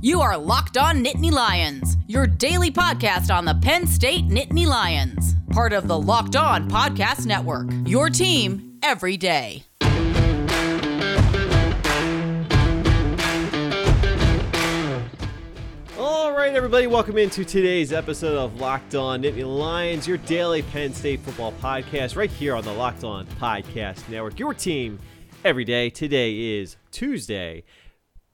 You 0.00 0.20
are 0.20 0.38
Locked 0.38 0.78
On 0.78 1.02
Nittany 1.02 1.32
Lions, 1.32 1.96
your 2.06 2.24
daily 2.24 2.70
podcast 2.70 3.34
on 3.34 3.44
the 3.44 3.54
Penn 3.54 3.84
State 3.84 4.28
Nittany 4.28 4.64
Lions, 4.64 5.34
part 5.50 5.72
of 5.72 5.88
the 5.88 5.98
Locked 5.98 6.36
On 6.36 6.70
Podcast 6.70 7.26
Network. 7.26 7.66
Your 7.84 8.08
team 8.08 8.78
every 8.80 9.16
day. 9.16 9.64
All 15.98 16.32
right, 16.32 16.54
everybody, 16.54 16.86
welcome 16.86 17.18
into 17.18 17.44
today's 17.44 17.92
episode 17.92 18.38
of 18.38 18.60
Locked 18.60 18.94
On 18.94 19.20
Nittany 19.20 19.44
Lions, 19.44 20.06
your 20.06 20.18
daily 20.18 20.62
Penn 20.62 20.94
State 20.94 21.18
football 21.22 21.50
podcast, 21.60 22.14
right 22.14 22.30
here 22.30 22.54
on 22.54 22.62
the 22.62 22.72
Locked 22.72 23.02
On 23.02 23.26
Podcast 23.26 24.08
Network. 24.08 24.38
Your 24.38 24.54
team 24.54 25.00
every 25.44 25.64
day. 25.64 25.90
Today 25.90 26.60
is 26.60 26.76
Tuesday, 26.92 27.64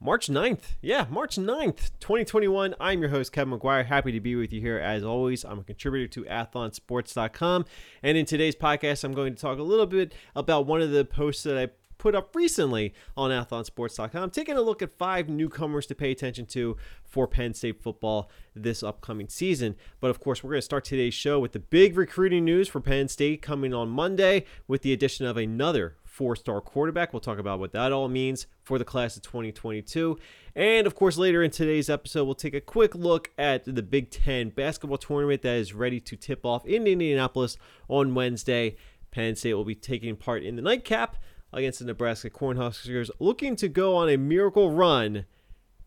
March 0.05 0.27
9th. 0.27 0.75
Yeah, 0.83 1.07
March 1.09 1.35
9th, 1.35 1.89
2021. 1.99 2.75
I'm 2.79 3.01
your 3.01 3.09
host, 3.09 3.31
Kevin 3.31 3.57
McGuire. 3.57 3.87
Happy 3.87 4.11
to 4.11 4.19
be 4.19 4.35
with 4.35 4.53
you 4.53 4.61
here 4.61 4.77
as 4.77 5.03
always. 5.03 5.43
I'm 5.43 5.57
a 5.57 5.63
contributor 5.63 6.07
to 6.09 6.29
athlonsports.com. 6.29 7.65
And 8.03 8.15
in 8.15 8.27
today's 8.27 8.55
podcast, 8.55 9.03
I'm 9.03 9.13
going 9.13 9.33
to 9.33 9.41
talk 9.41 9.57
a 9.57 9.63
little 9.63 9.87
bit 9.87 10.13
about 10.35 10.67
one 10.67 10.79
of 10.79 10.91
the 10.91 11.05
posts 11.05 11.41
that 11.45 11.57
I 11.57 11.69
put 11.97 12.13
up 12.13 12.35
recently 12.35 12.93
on 13.17 13.31
athlonsports.com, 13.31 14.29
taking 14.29 14.55
a 14.55 14.61
look 14.61 14.83
at 14.83 14.95
five 14.95 15.27
newcomers 15.27 15.87
to 15.87 15.95
pay 15.95 16.11
attention 16.11 16.45
to 16.45 16.77
for 17.03 17.27
Penn 17.27 17.55
State 17.55 17.81
football 17.81 18.29
this 18.53 18.83
upcoming 18.83 19.27
season. 19.27 19.75
But 19.99 20.11
of 20.11 20.19
course, 20.19 20.43
we're 20.43 20.51
going 20.51 20.59
to 20.59 20.65
start 20.65 20.85
today's 20.85 21.15
show 21.15 21.39
with 21.39 21.53
the 21.53 21.59
big 21.59 21.97
recruiting 21.97 22.45
news 22.45 22.67
for 22.67 22.79
Penn 22.79 23.07
State 23.07 23.41
coming 23.41 23.73
on 23.73 23.89
Monday 23.89 24.45
with 24.67 24.83
the 24.83 24.93
addition 24.93 25.25
of 25.25 25.35
another 25.35 25.95
four 26.15 26.35
star 26.35 26.61
quarterback. 26.61 27.11
We'll 27.11 27.19
talk 27.19 27.39
about 27.39 27.59
what 27.59 27.73
that 27.73 27.91
all 27.91 28.07
means 28.07 28.47
for 28.63 28.79
the 28.79 28.85
class 28.85 29.17
of 29.17 29.23
2022. 29.23 30.17
And 30.55 30.87
of 30.87 30.95
course, 30.95 31.17
later 31.17 31.43
in 31.43 31.51
today's 31.51 31.89
episode, 31.89 32.23
we'll 32.23 32.35
take 32.35 32.53
a 32.53 32.61
quick 32.61 32.95
look 32.95 33.31
at 33.37 33.65
the 33.65 33.83
Big 33.83 34.09
Ten 34.11 34.49
basketball 34.49 34.97
tournament 34.97 35.41
that 35.41 35.57
is 35.57 35.73
ready 35.73 35.99
to 35.99 36.15
tip 36.15 36.45
off 36.45 36.65
in 36.65 36.87
Indianapolis 36.87 37.57
on 37.89 38.15
Wednesday. 38.15 38.77
Penn 39.11 39.35
State 39.35 39.55
will 39.55 39.65
be 39.65 39.75
taking 39.75 40.15
part 40.15 40.43
in 40.43 40.55
the 40.55 40.61
nightcap 40.61 41.17
against 41.51 41.79
the 41.79 41.85
Nebraska 41.85 42.29
Cornhuskers, 42.29 43.09
looking 43.19 43.57
to 43.57 43.67
go 43.67 43.97
on 43.97 44.07
a 44.09 44.17
miracle 44.17 44.71
run 44.71 45.25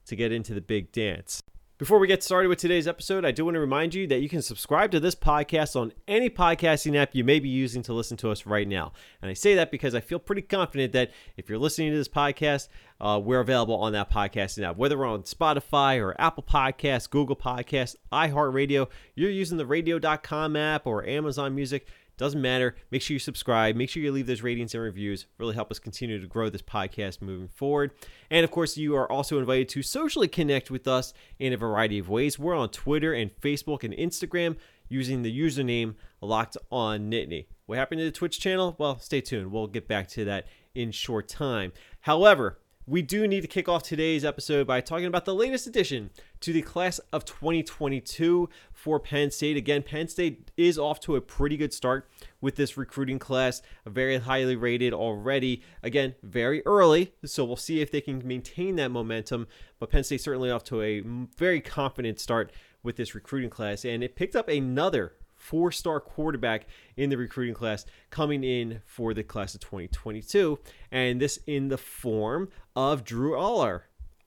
to 0.04 0.14
get 0.16 0.30
into 0.30 0.52
the 0.52 0.60
big 0.60 0.92
dance. 0.92 1.42
Before 1.78 2.00
we 2.00 2.08
get 2.08 2.24
started 2.24 2.48
with 2.48 2.58
today's 2.58 2.88
episode, 2.88 3.24
I 3.24 3.30
do 3.30 3.44
want 3.44 3.54
to 3.54 3.60
remind 3.60 3.94
you 3.94 4.08
that 4.08 4.18
you 4.18 4.28
can 4.28 4.42
subscribe 4.42 4.90
to 4.90 4.98
this 4.98 5.14
podcast 5.14 5.80
on 5.80 5.92
any 6.08 6.28
podcasting 6.28 6.96
app 6.96 7.14
you 7.14 7.22
may 7.22 7.38
be 7.38 7.48
using 7.48 7.84
to 7.84 7.92
listen 7.92 8.16
to 8.16 8.32
us 8.32 8.46
right 8.46 8.66
now. 8.66 8.92
And 9.22 9.30
I 9.30 9.34
say 9.34 9.54
that 9.54 9.70
because 9.70 9.94
I 9.94 10.00
feel 10.00 10.18
pretty 10.18 10.42
confident 10.42 10.92
that 10.94 11.12
if 11.36 11.48
you're 11.48 11.56
listening 11.56 11.92
to 11.92 11.96
this 11.96 12.08
podcast, 12.08 12.66
uh, 13.00 13.20
we're 13.22 13.38
available 13.38 13.76
on 13.76 13.92
that 13.92 14.10
podcasting 14.10 14.68
app. 14.68 14.76
Whether 14.76 14.98
we're 14.98 15.06
on 15.06 15.22
Spotify 15.22 16.02
or 16.02 16.20
Apple 16.20 16.42
Podcasts, 16.42 17.08
Google 17.08 17.36
Podcasts, 17.36 17.94
iHeartRadio, 18.10 18.88
you're 19.14 19.30
using 19.30 19.56
the 19.56 19.64
radio.com 19.64 20.56
app 20.56 20.84
or 20.84 21.06
Amazon 21.06 21.54
Music 21.54 21.86
doesn't 22.19 22.42
matter. 22.42 22.77
Make 22.91 23.00
sure 23.00 23.14
you 23.14 23.19
subscribe. 23.19 23.77
Make 23.77 23.88
sure 23.88 24.02
you 24.02 24.12
leave 24.12 24.27
those 24.27 24.42
ratings 24.42 24.74
and 24.74 24.83
reviews. 24.83 25.27
Really 25.38 25.55
help 25.55 25.70
us 25.70 25.78
continue 25.78 26.20
to 26.20 26.27
grow 26.27 26.50
this 26.50 26.62
podcast 26.62 27.22
moving 27.22 27.48
forward. 27.48 27.92
And 28.30 28.44
of 28.44 28.50
course, 28.50 28.77
you 28.77 28.94
are 28.97 29.10
also 29.10 29.38
invited 29.38 29.69
to 29.70 29.83
socially 29.83 30.28
connect 30.28 30.70
with 30.70 30.86
us 30.86 31.14
in 31.38 31.52
a 31.52 31.56
variety 31.56 31.98
of 31.98 32.08
ways. 32.08 32.38
We're 32.38 32.56
on 32.56 32.69
Twitter 32.69 33.14
and 33.14 33.34
Facebook 33.41 33.84
and 33.84 33.94
Instagram 33.94 34.56
using 34.88 35.22
the 35.22 35.41
username 35.41 35.94
Locked 36.20 36.56
On 36.70 37.10
Nittany. 37.10 37.47
What 37.66 37.78
happened 37.78 38.00
to 38.00 38.05
the 38.05 38.10
Twitch 38.10 38.41
channel? 38.41 38.75
Well, 38.78 38.98
stay 38.98 39.20
tuned. 39.20 39.53
We'll 39.53 39.66
get 39.66 39.86
back 39.86 40.08
to 40.08 40.25
that 40.25 40.47
in 40.75 40.91
short 40.91 41.28
time. 41.28 41.72
However, 42.00 42.58
we 42.89 43.03
do 43.03 43.28
need 43.28 43.42
to 43.42 43.47
kick 43.47 43.69
off 43.69 43.83
today's 43.83 44.25
episode 44.25 44.67
by 44.67 44.81
talking 44.81 45.05
about 45.05 45.27
the 45.27 45.34
latest 45.34 45.67
addition 45.67 46.08
to 46.41 46.55
the 46.55 46.62
class 46.62 46.98
of 47.12 47.22
2022 47.27 48.48
for 48.72 48.98
Penn 48.98 49.31
State. 49.31 49.58
Again, 49.58 49.83
Penn 49.83 50.08
State 50.08 50.50
is 50.56 50.78
off 50.78 50.98
to 51.00 51.14
a 51.14 51.20
pretty 51.20 51.59
good 51.59 51.75
start 51.75 52.09
with 52.41 52.56
this 52.56 52.78
recruiting 52.78 53.19
class, 53.19 53.60
very 53.84 54.16
highly 54.16 54.56
rated 54.56 54.94
already. 54.94 55.62
Again, 55.82 56.15
very 56.22 56.65
early, 56.65 57.12
so 57.27 57.44
we'll 57.44 57.56
see 57.56 57.82
if 57.82 57.91
they 57.91 58.00
can 58.00 58.27
maintain 58.27 58.77
that 58.77 58.91
momentum. 58.91 59.48
But 59.78 59.91
Penn 59.91 60.04
State 60.04 60.22
certainly 60.22 60.50
off 60.50 60.65
to 60.65 60.81
a 60.81 61.00
very 61.37 61.60
confident 61.60 62.19
start 62.19 62.53
with 62.82 62.97
this 62.97 63.15
recruiting 63.15 63.50
class, 63.50 63.84
and 63.84 64.03
it 64.03 64.16
picked 64.16 64.34
up 64.34 64.48
another 64.48 65.12
four 65.38 65.72
star 65.72 66.00
quarterback 66.00 66.66
in 66.97 67.10
the 67.10 67.16
recruiting 67.16 67.54
class 67.54 67.87
coming 68.10 68.44
in 68.44 68.82
for 68.84 69.15
the 69.15 69.22
class 69.22 69.54
of 69.54 69.60
2022. 69.60 70.59
And 70.91 71.21
this 71.21 71.38
in 71.47 71.69
the 71.69 71.78
form 71.78 72.50
of 72.76 73.04
Drew 73.04 73.32
Allar. 73.32 73.82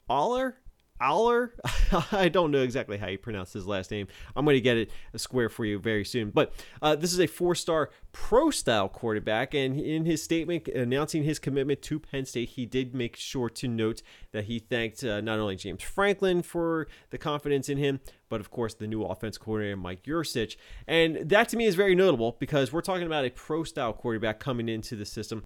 Aller? 0.10 0.58
Aller? 1.02 1.54
I 2.12 2.30
don't 2.30 2.52
know 2.52 2.62
exactly 2.62 2.98
how 2.98 3.08
you 3.08 3.18
pronounce 3.18 3.54
his 3.54 3.68
last 3.68 3.92
name. 3.92 4.08
I'm 4.36 4.46
going 4.46 4.56
to 4.56 4.62
get 4.62 4.78
it 4.78 4.92
square 5.16 5.50
for 5.50 5.66
you 5.66 5.80
very 5.80 6.06
soon. 6.06 6.30
But 6.30 6.54
uh, 6.82 6.96
this 6.96 7.12
is 7.12 7.20
a 7.20 7.28
four 7.28 7.56
star 7.56 7.90
pro 8.12 8.52
style 8.52 8.88
quarterback. 8.88 9.54
And 9.54 9.80
in 9.80 10.06
his 10.06 10.22
statement 10.22 10.68
announcing 10.68 11.24
his 11.24 11.40
commitment 11.40 11.82
to 11.84 12.00
Penn 12.00 12.26
State, 12.26 12.50
he 12.50 12.66
did 12.66 12.94
make 12.94 13.16
sure 13.16 13.50
to 13.50 13.68
note 13.68 14.02
that 14.32 14.46
he 14.46 14.60
thanked 14.60 15.04
uh, 15.04 15.22
not 15.22 15.40
only 15.40 15.56
James 15.56 15.84
Franklin 15.84 16.42
for 16.42 16.88
the 17.10 17.18
confidence 17.18 17.70
in 17.70 17.78
him, 17.78 18.00
but 18.30 18.40
of 18.40 18.52
course 18.52 18.74
the 18.74 18.88
new 18.88 19.04
offense 19.04 19.38
coordinator, 19.38 19.78
Mike 19.78 20.04
Yurcich. 20.04 20.56
And 20.88 21.30
that 21.30 21.50
to 21.50 21.58
me 21.58 21.66
is 21.66 21.76
very 21.76 21.96
notable 21.96 22.38
because 22.40 22.72
we're 22.72 22.82
talking 22.82 23.08
about 23.08 23.26
a 23.26 23.30
pro 23.30 23.64
style 23.64 23.94
quarterback 23.94 24.40
coming 24.40 24.70
into 24.70 24.96
the 24.96 25.06
system. 25.06 25.44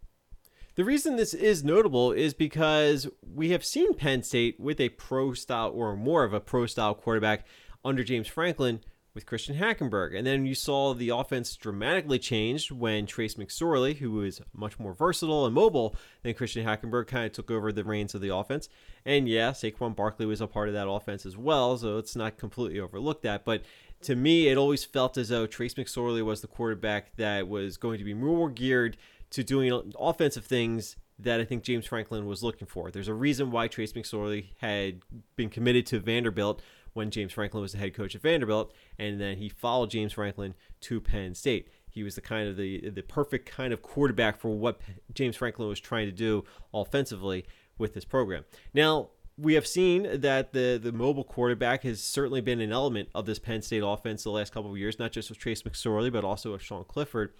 The 0.75 0.83
reason 0.83 1.15
this 1.15 1.33
is 1.33 1.63
notable 1.63 2.11
is 2.11 2.33
because 2.33 3.07
we 3.21 3.51
have 3.51 3.63
seen 3.63 3.93
Penn 3.93 4.23
State 4.23 4.59
with 4.59 4.81
a 4.81 4.89
pro 4.89 5.33
style 5.33 5.71
or 5.73 5.95
more 5.95 6.25
of 6.25 6.33
a 6.33 6.41
pro 6.41 6.65
style 6.65 6.93
quarterback 6.93 7.45
under 7.85 8.03
James 8.03 8.27
Franklin 8.27 8.81
with 9.13 9.25
Christian 9.25 9.55
Hackenberg. 9.55 10.17
And 10.17 10.27
then 10.27 10.45
you 10.45 10.53
saw 10.53 10.93
the 10.93 11.07
offense 11.07 11.55
dramatically 11.55 12.19
changed 12.19 12.71
when 12.71 13.05
Trace 13.05 13.35
McSorley, 13.35 13.95
who 13.99 14.21
is 14.21 14.41
much 14.53 14.77
more 14.77 14.93
versatile 14.93 15.45
and 15.45 15.55
mobile 15.55 15.95
than 16.23 16.33
Christian 16.33 16.65
Hackenberg, 16.65 17.07
kind 17.07 17.25
of 17.25 17.31
took 17.31 17.49
over 17.49 17.71
the 17.71 17.85
reins 17.85 18.13
of 18.13 18.19
the 18.19 18.35
offense. 18.35 18.67
And 19.05 19.29
yeah, 19.29 19.51
Saquon 19.51 19.95
Barkley 19.95 20.25
was 20.25 20.41
a 20.41 20.47
part 20.47 20.67
of 20.67 20.73
that 20.73 20.89
offense 20.89 21.25
as 21.25 21.37
well, 21.37 21.77
so 21.77 21.97
it's 21.99 22.17
not 22.17 22.37
completely 22.37 22.81
overlooked 22.81 23.23
that. 23.23 23.45
But 23.45 23.63
to 24.01 24.15
me, 24.15 24.49
it 24.49 24.57
always 24.57 24.83
felt 24.83 25.17
as 25.17 25.29
though 25.29 25.47
Trace 25.47 25.75
McSorley 25.75 26.21
was 26.21 26.41
the 26.41 26.47
quarterback 26.47 27.15
that 27.15 27.47
was 27.47 27.77
going 27.77 27.97
to 27.97 28.03
be 28.03 28.13
more 28.13 28.49
geared 28.49 28.97
to 29.35 29.43
doing 29.43 29.93
offensive 29.99 30.45
things 30.45 30.95
that 31.19 31.41
I 31.41 31.45
think 31.45 31.63
James 31.63 31.85
Franklin 31.85 32.25
was 32.25 32.41
looking 32.41 32.67
for. 32.67 32.89
There's 32.89 33.09
a 33.09 33.13
reason 33.13 33.51
why 33.51 33.67
Trace 33.67 33.91
McSorley 33.91 34.47
had 34.59 35.01
been 35.35 35.49
committed 35.49 35.85
to 35.87 35.99
Vanderbilt 35.99 36.61
when 36.93 37.11
James 37.11 37.33
Franklin 37.33 37.61
was 37.61 37.73
the 37.73 37.77
head 37.77 37.93
coach 37.93 38.15
at 38.15 38.21
Vanderbilt, 38.21 38.73
and 38.97 39.19
then 39.19 39.35
he 39.35 39.49
followed 39.49 39.89
James 39.89 40.13
Franklin 40.13 40.55
to 40.81 41.01
Penn 41.01 41.35
State. 41.35 41.67
He 41.89 42.01
was 42.01 42.15
the 42.15 42.21
kind 42.21 42.47
of 42.47 42.55
the 42.55 42.89
the 42.89 43.03
perfect 43.03 43.45
kind 43.45 43.73
of 43.73 43.81
quarterback 43.81 44.39
for 44.39 44.49
what 44.57 44.79
James 45.13 45.35
Franklin 45.35 45.67
was 45.67 45.81
trying 45.81 46.05
to 46.05 46.13
do 46.13 46.45
offensively 46.73 47.45
with 47.77 47.93
this 47.93 48.05
program. 48.05 48.45
Now, 48.73 49.09
we 49.37 49.55
have 49.55 49.67
seen 49.67 50.21
that 50.21 50.53
the 50.53 50.79
the 50.81 50.93
mobile 50.93 51.25
quarterback 51.25 51.83
has 51.83 52.01
certainly 52.01 52.39
been 52.39 52.61
an 52.61 52.71
element 52.71 53.09
of 53.13 53.25
this 53.25 53.39
Penn 53.39 53.61
State 53.61 53.83
offense 53.85 54.23
the 54.23 54.31
last 54.31 54.53
couple 54.53 54.71
of 54.71 54.77
years, 54.77 54.97
not 54.97 55.11
just 55.11 55.29
with 55.29 55.39
Trace 55.39 55.63
McSorley, 55.63 56.11
but 56.11 56.23
also 56.23 56.53
with 56.53 56.61
Sean 56.61 56.85
Clifford. 56.85 57.33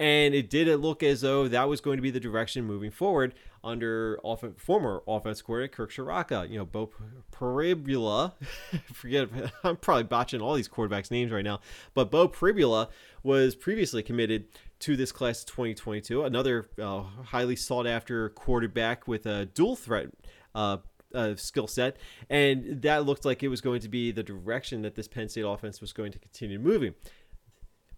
And 0.00 0.32
it 0.32 0.48
did 0.48 0.68
it 0.68 0.78
look 0.78 1.02
as 1.02 1.22
though 1.22 1.48
that 1.48 1.68
was 1.68 1.80
going 1.80 1.96
to 1.96 2.02
be 2.02 2.10
the 2.10 2.20
direction 2.20 2.64
moving 2.64 2.90
forward 2.90 3.34
under 3.64 4.20
off- 4.22 4.44
former 4.56 5.02
offense 5.08 5.42
coordinator 5.42 5.74
Kirk 5.74 5.92
Ciarrocca. 5.92 6.48
You 6.48 6.58
know, 6.58 6.64
Beau 6.64 6.90
Pribula, 7.32 8.34
forget, 8.92 9.28
I'm 9.64 9.76
probably 9.76 10.04
botching 10.04 10.40
all 10.40 10.54
these 10.54 10.68
quarterbacks' 10.68 11.10
names 11.10 11.32
right 11.32 11.44
now, 11.44 11.60
but 11.94 12.10
Beau 12.10 12.28
Pribula 12.28 12.88
was 13.22 13.56
previously 13.56 14.02
committed 14.02 14.46
to 14.80 14.96
this 14.96 15.10
class 15.10 15.42
2022, 15.42 16.22
another 16.22 16.68
uh, 16.80 17.02
highly 17.24 17.56
sought 17.56 17.86
after 17.86 18.28
quarterback 18.30 19.08
with 19.08 19.26
a 19.26 19.46
dual 19.46 19.76
threat. 19.76 20.10
Uh, 20.54 20.78
uh, 21.14 21.34
skill 21.36 21.66
set, 21.66 21.96
and 22.28 22.82
that 22.82 23.06
looked 23.06 23.24
like 23.24 23.42
it 23.42 23.48
was 23.48 23.62
going 23.62 23.80
to 23.80 23.88
be 23.88 24.12
the 24.12 24.22
direction 24.22 24.82
that 24.82 24.94
this 24.94 25.08
Penn 25.08 25.30
State 25.30 25.40
offense 25.40 25.80
was 25.80 25.94
going 25.94 26.12
to 26.12 26.18
continue 26.18 26.58
moving 26.58 26.94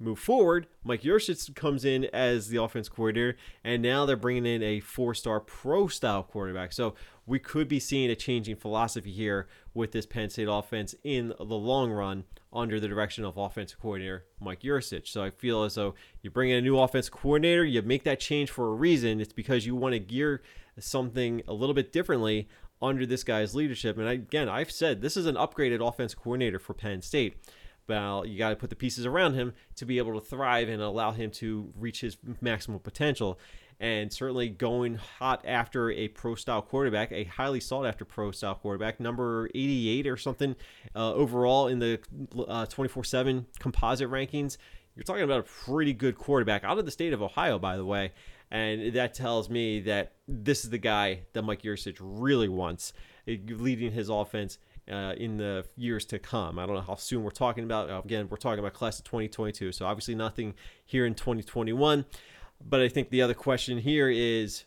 move 0.00 0.18
forward, 0.18 0.66
Mike 0.82 1.02
Yurcich 1.02 1.54
comes 1.54 1.84
in 1.84 2.06
as 2.06 2.48
the 2.48 2.60
offense 2.60 2.88
coordinator, 2.88 3.36
and 3.62 3.82
now 3.82 4.06
they're 4.06 4.16
bringing 4.16 4.46
in 4.46 4.62
a 4.62 4.80
four-star 4.80 5.40
pro-style 5.40 6.22
quarterback. 6.22 6.72
So 6.72 6.94
we 7.26 7.38
could 7.38 7.68
be 7.68 7.78
seeing 7.78 8.10
a 8.10 8.16
changing 8.16 8.56
philosophy 8.56 9.12
here 9.12 9.46
with 9.74 9.92
this 9.92 10.06
Penn 10.06 10.30
State 10.30 10.48
offense 10.50 10.94
in 11.04 11.34
the 11.38 11.44
long 11.44 11.92
run 11.92 12.24
under 12.52 12.80
the 12.80 12.88
direction 12.88 13.24
of 13.24 13.36
offensive 13.36 13.78
coordinator 13.78 14.24
Mike 14.40 14.62
Yurcich. 14.62 15.06
So 15.06 15.22
I 15.22 15.30
feel 15.30 15.62
as 15.62 15.76
though 15.76 15.94
you 16.22 16.30
bring 16.30 16.50
in 16.50 16.56
a 16.56 16.62
new 16.62 16.78
offense 16.78 17.08
coordinator, 17.08 17.64
you 17.64 17.80
make 17.82 18.02
that 18.04 18.18
change 18.18 18.50
for 18.50 18.66
a 18.68 18.74
reason. 18.74 19.20
It's 19.20 19.32
because 19.32 19.66
you 19.66 19.76
want 19.76 19.92
to 19.92 20.00
gear 20.00 20.42
something 20.78 21.42
a 21.46 21.52
little 21.52 21.74
bit 21.74 21.92
differently 21.92 22.48
under 22.82 23.04
this 23.06 23.22
guy's 23.22 23.54
leadership. 23.54 23.98
And 23.98 24.08
again, 24.08 24.48
I've 24.48 24.70
said 24.72 25.02
this 25.02 25.16
is 25.16 25.26
an 25.26 25.34
upgraded 25.34 25.86
offense 25.86 26.14
coordinator 26.14 26.58
for 26.58 26.74
Penn 26.74 27.02
State. 27.02 27.36
Well, 27.88 28.24
you 28.24 28.38
got 28.38 28.50
to 28.50 28.56
put 28.56 28.70
the 28.70 28.76
pieces 28.76 29.04
around 29.06 29.34
him 29.34 29.52
to 29.76 29.84
be 29.84 29.98
able 29.98 30.14
to 30.14 30.24
thrive 30.24 30.68
and 30.68 30.80
allow 30.80 31.12
him 31.12 31.30
to 31.32 31.72
reach 31.76 32.00
his 32.00 32.16
maximum 32.40 32.78
potential. 32.80 33.38
and 33.80 34.12
certainly 34.12 34.48
going 34.50 34.96
hot 34.96 35.42
after 35.46 35.90
a 35.90 36.08
pro 36.08 36.34
style 36.34 36.60
quarterback, 36.60 37.10
a 37.12 37.24
highly 37.24 37.60
sought 37.60 37.86
after 37.86 38.04
pro 38.04 38.30
style 38.30 38.54
quarterback, 38.54 39.00
number 39.00 39.48
88 39.54 40.06
or 40.06 40.16
something 40.18 40.54
uh, 40.94 41.14
overall 41.14 41.66
in 41.68 41.78
the 41.78 41.98
uh, 42.46 42.66
24 42.66 43.04
7 43.04 43.46
composite 43.58 44.10
rankings. 44.10 44.58
You're 44.94 45.04
talking 45.04 45.22
about 45.22 45.40
a 45.40 45.44
pretty 45.44 45.94
good 45.94 46.18
quarterback 46.18 46.62
out 46.62 46.78
of 46.78 46.84
the 46.84 46.90
state 46.90 47.14
of 47.14 47.22
Ohio, 47.22 47.58
by 47.58 47.76
the 47.78 47.84
way. 47.84 48.12
And 48.50 48.92
that 48.94 49.14
tells 49.14 49.48
me 49.48 49.80
that 49.82 50.12
this 50.26 50.64
is 50.64 50.70
the 50.70 50.78
guy 50.78 51.22
that 51.32 51.42
Mike 51.42 51.62
Yurcich 51.62 51.98
really 52.00 52.48
wants, 52.48 52.92
uh, 53.28 53.32
leading 53.46 53.92
his 53.92 54.08
offense 54.08 54.58
uh, 54.90 55.14
in 55.16 55.36
the 55.36 55.64
years 55.76 56.04
to 56.06 56.18
come. 56.18 56.58
I 56.58 56.66
don't 56.66 56.74
know 56.74 56.80
how 56.82 56.96
soon 56.96 57.22
we're 57.22 57.30
talking 57.30 57.64
about. 57.64 58.04
Again, 58.04 58.28
we're 58.28 58.36
talking 58.36 58.58
about 58.58 58.74
class 58.74 58.98
of 58.98 59.04
2022, 59.04 59.72
so 59.72 59.86
obviously 59.86 60.14
nothing 60.14 60.54
here 60.84 61.06
in 61.06 61.14
2021. 61.14 62.04
But 62.62 62.80
I 62.80 62.88
think 62.88 63.10
the 63.10 63.22
other 63.22 63.34
question 63.34 63.78
here 63.78 64.10
is 64.10 64.64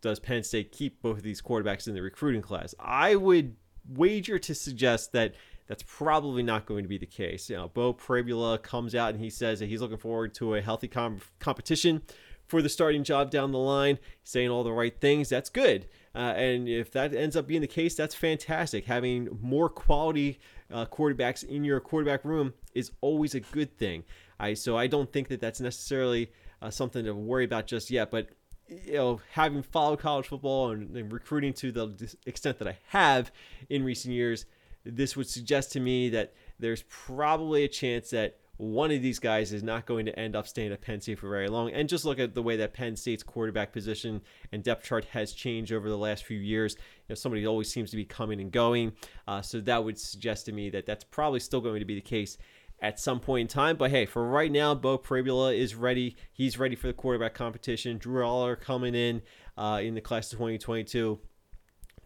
does 0.00 0.18
Penn 0.18 0.42
State 0.42 0.72
keep 0.72 1.02
both 1.02 1.18
of 1.18 1.22
these 1.22 1.42
quarterbacks 1.42 1.86
in 1.86 1.94
the 1.94 2.02
recruiting 2.02 2.42
class? 2.42 2.74
I 2.78 3.16
would 3.16 3.56
wager 3.88 4.38
to 4.38 4.54
suggest 4.54 5.12
that 5.12 5.34
that's 5.66 5.82
probably 5.82 6.42
not 6.42 6.66
going 6.66 6.84
to 6.84 6.88
be 6.88 6.98
the 6.98 7.06
case. 7.06 7.50
You 7.50 7.56
know, 7.56 7.68
Beau 7.68 7.92
Pribula 7.92 8.62
comes 8.62 8.94
out 8.94 9.14
and 9.14 9.20
he 9.20 9.30
says 9.30 9.60
that 9.60 9.66
he's 9.66 9.80
looking 9.80 9.98
forward 9.98 10.34
to 10.34 10.54
a 10.54 10.60
healthy 10.60 10.88
com- 10.88 11.20
competition 11.40 12.02
for 12.46 12.62
the 12.62 12.68
starting 12.68 13.02
job 13.02 13.30
down 13.30 13.50
the 13.50 13.58
line, 13.58 13.98
saying 14.22 14.48
all 14.48 14.62
the 14.62 14.72
right 14.72 15.00
things. 15.00 15.28
That's 15.28 15.50
good. 15.50 15.88
Uh, 16.16 16.32
and 16.34 16.66
if 16.66 16.90
that 16.92 17.14
ends 17.14 17.36
up 17.36 17.46
being 17.46 17.60
the 17.60 17.66
case, 17.66 17.94
that's 17.94 18.14
fantastic. 18.14 18.86
Having 18.86 19.38
more 19.42 19.68
quality 19.68 20.40
uh, 20.72 20.86
quarterbacks 20.86 21.44
in 21.44 21.62
your 21.62 21.78
quarterback 21.78 22.24
room 22.24 22.54
is 22.74 22.90
always 23.02 23.34
a 23.34 23.40
good 23.40 23.76
thing. 23.76 24.02
I 24.40 24.54
so 24.54 24.78
I 24.78 24.86
don't 24.86 25.12
think 25.12 25.28
that 25.28 25.40
that's 25.40 25.60
necessarily 25.60 26.32
uh, 26.62 26.70
something 26.70 27.04
to 27.04 27.14
worry 27.14 27.44
about 27.44 27.66
just 27.66 27.90
yet. 27.90 28.10
But 28.10 28.30
you 28.66 28.94
know, 28.94 29.20
having 29.32 29.62
followed 29.62 29.98
college 29.98 30.28
football 30.28 30.70
and, 30.70 30.96
and 30.96 31.12
recruiting 31.12 31.52
to 31.54 31.70
the 31.70 32.16
extent 32.24 32.58
that 32.60 32.68
I 32.68 32.78
have 32.88 33.30
in 33.68 33.84
recent 33.84 34.14
years, 34.14 34.46
this 34.84 35.16
would 35.16 35.28
suggest 35.28 35.70
to 35.72 35.80
me 35.80 36.08
that 36.10 36.32
there's 36.58 36.82
probably 36.88 37.64
a 37.64 37.68
chance 37.68 38.08
that 38.10 38.38
one 38.58 38.90
of 38.90 39.02
these 39.02 39.18
guys 39.18 39.52
is 39.52 39.62
not 39.62 39.86
going 39.86 40.06
to 40.06 40.18
end 40.18 40.34
up 40.34 40.46
staying 40.46 40.72
at 40.72 40.80
Penn 40.80 41.00
State 41.00 41.18
for 41.18 41.28
very 41.28 41.48
long. 41.48 41.70
And 41.70 41.88
just 41.88 42.04
look 42.04 42.18
at 42.18 42.34
the 42.34 42.42
way 42.42 42.56
that 42.56 42.72
Penn 42.72 42.96
State's 42.96 43.22
quarterback 43.22 43.72
position 43.72 44.22
and 44.52 44.62
depth 44.62 44.84
chart 44.84 45.04
has 45.06 45.32
changed 45.32 45.72
over 45.72 45.88
the 45.88 45.98
last 45.98 46.24
few 46.24 46.38
years. 46.38 46.74
You 46.74 47.10
know, 47.10 47.14
somebody 47.14 47.46
always 47.46 47.70
seems 47.70 47.90
to 47.90 47.96
be 47.96 48.04
coming 48.04 48.40
and 48.40 48.50
going. 48.50 48.92
Uh, 49.28 49.42
so 49.42 49.60
that 49.60 49.84
would 49.84 49.98
suggest 49.98 50.46
to 50.46 50.52
me 50.52 50.70
that 50.70 50.86
that's 50.86 51.04
probably 51.04 51.40
still 51.40 51.60
going 51.60 51.80
to 51.80 51.86
be 51.86 51.94
the 51.94 52.00
case 52.00 52.38
at 52.80 52.98
some 52.98 53.20
point 53.20 53.42
in 53.42 53.48
time. 53.48 53.76
But 53.76 53.90
hey, 53.90 54.06
for 54.06 54.26
right 54.26 54.50
now, 54.50 54.74
Beau 54.74 54.98
Pribula 54.98 55.56
is 55.56 55.74
ready. 55.74 56.16
He's 56.32 56.58
ready 56.58 56.76
for 56.76 56.86
the 56.86 56.92
quarterback 56.92 57.34
competition. 57.34 57.98
Drew 57.98 58.22
Allar 58.22 58.58
coming 58.58 58.94
in 58.94 59.22
uh, 59.56 59.80
in 59.82 59.94
the 59.94 60.00
class 60.00 60.32
of 60.32 60.38
2022. 60.38 61.18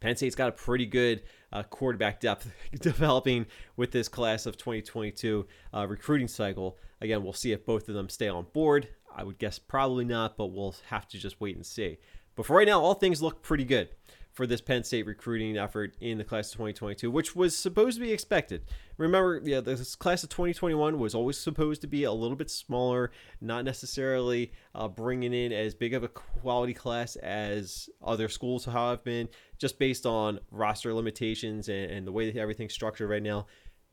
Penn 0.00 0.16
State's 0.16 0.34
got 0.34 0.48
a 0.48 0.52
pretty 0.52 0.86
good 0.86 1.22
uh, 1.52 1.62
quarterback 1.64 2.20
depth 2.20 2.50
developing 2.80 3.46
with 3.76 3.90
this 3.90 4.08
class 4.08 4.46
of 4.46 4.56
2022 4.56 5.46
uh, 5.74 5.86
recruiting 5.88 6.28
cycle. 6.28 6.78
Again, 7.00 7.22
we'll 7.22 7.32
see 7.32 7.52
if 7.52 7.64
both 7.64 7.88
of 7.88 7.94
them 7.94 8.08
stay 8.08 8.28
on 8.28 8.46
board. 8.52 8.88
I 9.14 9.24
would 9.24 9.38
guess 9.38 9.58
probably 9.58 10.04
not, 10.04 10.36
but 10.36 10.46
we'll 10.46 10.76
have 10.88 11.08
to 11.08 11.18
just 11.18 11.40
wait 11.40 11.56
and 11.56 11.66
see. 11.66 11.98
But 12.36 12.46
for 12.46 12.56
right 12.56 12.66
now, 12.66 12.80
all 12.80 12.94
things 12.94 13.20
look 13.20 13.42
pretty 13.42 13.64
good 13.64 13.88
for 14.32 14.46
this 14.46 14.60
Penn 14.60 14.84
State 14.84 15.06
recruiting 15.06 15.56
effort 15.56 15.96
in 16.00 16.18
the 16.18 16.24
class 16.24 16.48
of 16.48 16.52
2022, 16.52 17.10
which 17.10 17.34
was 17.34 17.56
supposed 17.56 17.98
to 17.98 18.04
be 18.04 18.12
expected. 18.12 18.62
Remember, 18.96 19.40
yeah, 19.44 19.60
this 19.60 19.96
class 19.96 20.22
of 20.22 20.28
2021 20.30 20.98
was 20.98 21.14
always 21.14 21.38
supposed 21.38 21.80
to 21.80 21.86
be 21.86 22.04
a 22.04 22.12
little 22.12 22.36
bit 22.36 22.50
smaller, 22.50 23.10
not 23.40 23.64
necessarily 23.64 24.52
uh, 24.74 24.88
bringing 24.88 25.32
in 25.32 25.52
as 25.52 25.74
big 25.74 25.94
of 25.94 26.04
a 26.04 26.08
quality 26.08 26.74
class 26.74 27.16
as 27.16 27.88
other 28.02 28.28
schools 28.28 28.64
have 28.66 29.02
been, 29.02 29.28
just 29.58 29.78
based 29.78 30.06
on 30.06 30.38
roster 30.50 30.94
limitations 30.94 31.68
and, 31.68 31.90
and 31.90 32.06
the 32.06 32.12
way 32.12 32.30
that 32.30 32.38
everything's 32.38 32.72
structured 32.72 33.10
right 33.10 33.22
now. 33.22 33.46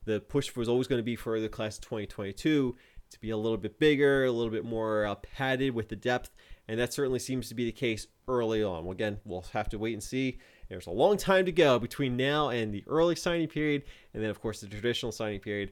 The 0.06 0.22
push 0.22 0.56
was 0.56 0.70
always 0.70 0.88
going 0.88 1.00
to 1.00 1.04
be 1.04 1.16
for 1.16 1.40
the 1.40 1.50
class 1.50 1.78
of 1.78 1.84
2022 1.84 2.76
to 3.10 3.20
be 3.20 3.30
a 3.30 3.38
little 3.38 3.58
bit 3.58 3.80
bigger, 3.80 4.26
a 4.26 4.32
little 4.32 4.52
bit 4.52 4.66
more 4.66 5.06
uh, 5.06 5.16
padded 5.16 5.74
with 5.74 5.90
the 5.90 5.96
depth, 5.96 6.30
and 6.68 6.80
that 6.80 6.94
certainly 6.94 7.20
seems 7.20 7.50
to 7.50 7.56
be 7.56 7.66
the 7.66 7.72
case 7.72 8.08
early 8.28 8.64
on. 8.64 8.84
Well, 8.84 8.92
again, 8.92 9.20
we'll 9.26 9.46
have 9.54 9.70
to 9.70 9.80
wait 9.80 9.94
and 9.94 10.04
see. 10.04 10.40
There's 10.70 10.88
a 10.88 10.92
long 10.92 11.18
time 11.18 11.46
to 11.46 11.52
go 11.52 11.80
between 11.80 12.18
now 12.18 12.50
and 12.50 12.74
the 12.74 12.84
early 12.88 13.16
signing 13.16 13.48
period, 13.48 13.84
and 14.14 14.22
then, 14.22 14.30
of 14.30 14.42
course, 14.42 14.62
the 14.62 14.68
traditional 14.68 15.12
signing 15.12 15.40
period 15.40 15.72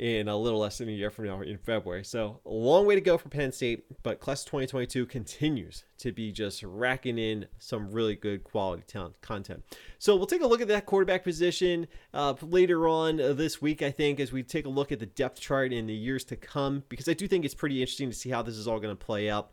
in 0.00 0.28
a 0.28 0.36
little 0.36 0.60
less 0.60 0.78
than 0.78 0.88
a 0.88 0.92
year 0.92 1.10
from 1.10 1.26
now 1.26 1.42
in 1.42 1.58
February. 1.58 2.02
So, 2.04 2.40
a 2.46 2.50
long 2.50 2.86
way 2.86 2.94
to 2.94 3.02
go 3.02 3.18
for 3.18 3.28
Penn 3.28 3.52
State, 3.52 3.84
but 4.02 4.18
class 4.18 4.44
2022 4.44 5.04
continues 5.04 5.84
to 5.98 6.10
be 6.10 6.32
just 6.32 6.62
racking 6.62 7.18
in 7.18 7.44
some 7.58 7.92
really 7.92 8.16
good 8.16 8.42
quality 8.42 8.82
talent 8.86 9.20
content. 9.20 9.62
So, 9.98 10.16
we'll 10.16 10.26
take 10.26 10.40
a 10.40 10.46
look 10.46 10.62
at 10.62 10.68
that 10.68 10.86
quarterback 10.86 11.22
position 11.22 11.86
uh, 12.14 12.32
later 12.40 12.88
on 12.88 13.18
this 13.18 13.60
week, 13.60 13.82
I 13.82 13.90
think, 13.90 14.20
as 14.20 14.32
we 14.32 14.42
take 14.42 14.64
a 14.64 14.70
look 14.70 14.90
at 14.90 15.00
the 15.00 15.06
depth 15.06 15.38
chart 15.38 15.70
in 15.70 15.86
the 15.86 15.94
years 15.94 16.24
to 16.24 16.36
come, 16.36 16.82
because 16.88 17.06
I 17.06 17.12
do 17.12 17.28
think 17.28 17.44
it's 17.44 17.54
pretty 17.54 17.82
interesting 17.82 18.08
to 18.08 18.16
see 18.16 18.30
how 18.30 18.40
this 18.40 18.56
is 18.56 18.66
all 18.66 18.80
going 18.80 18.96
to 18.96 19.04
play 19.04 19.28
out. 19.28 19.50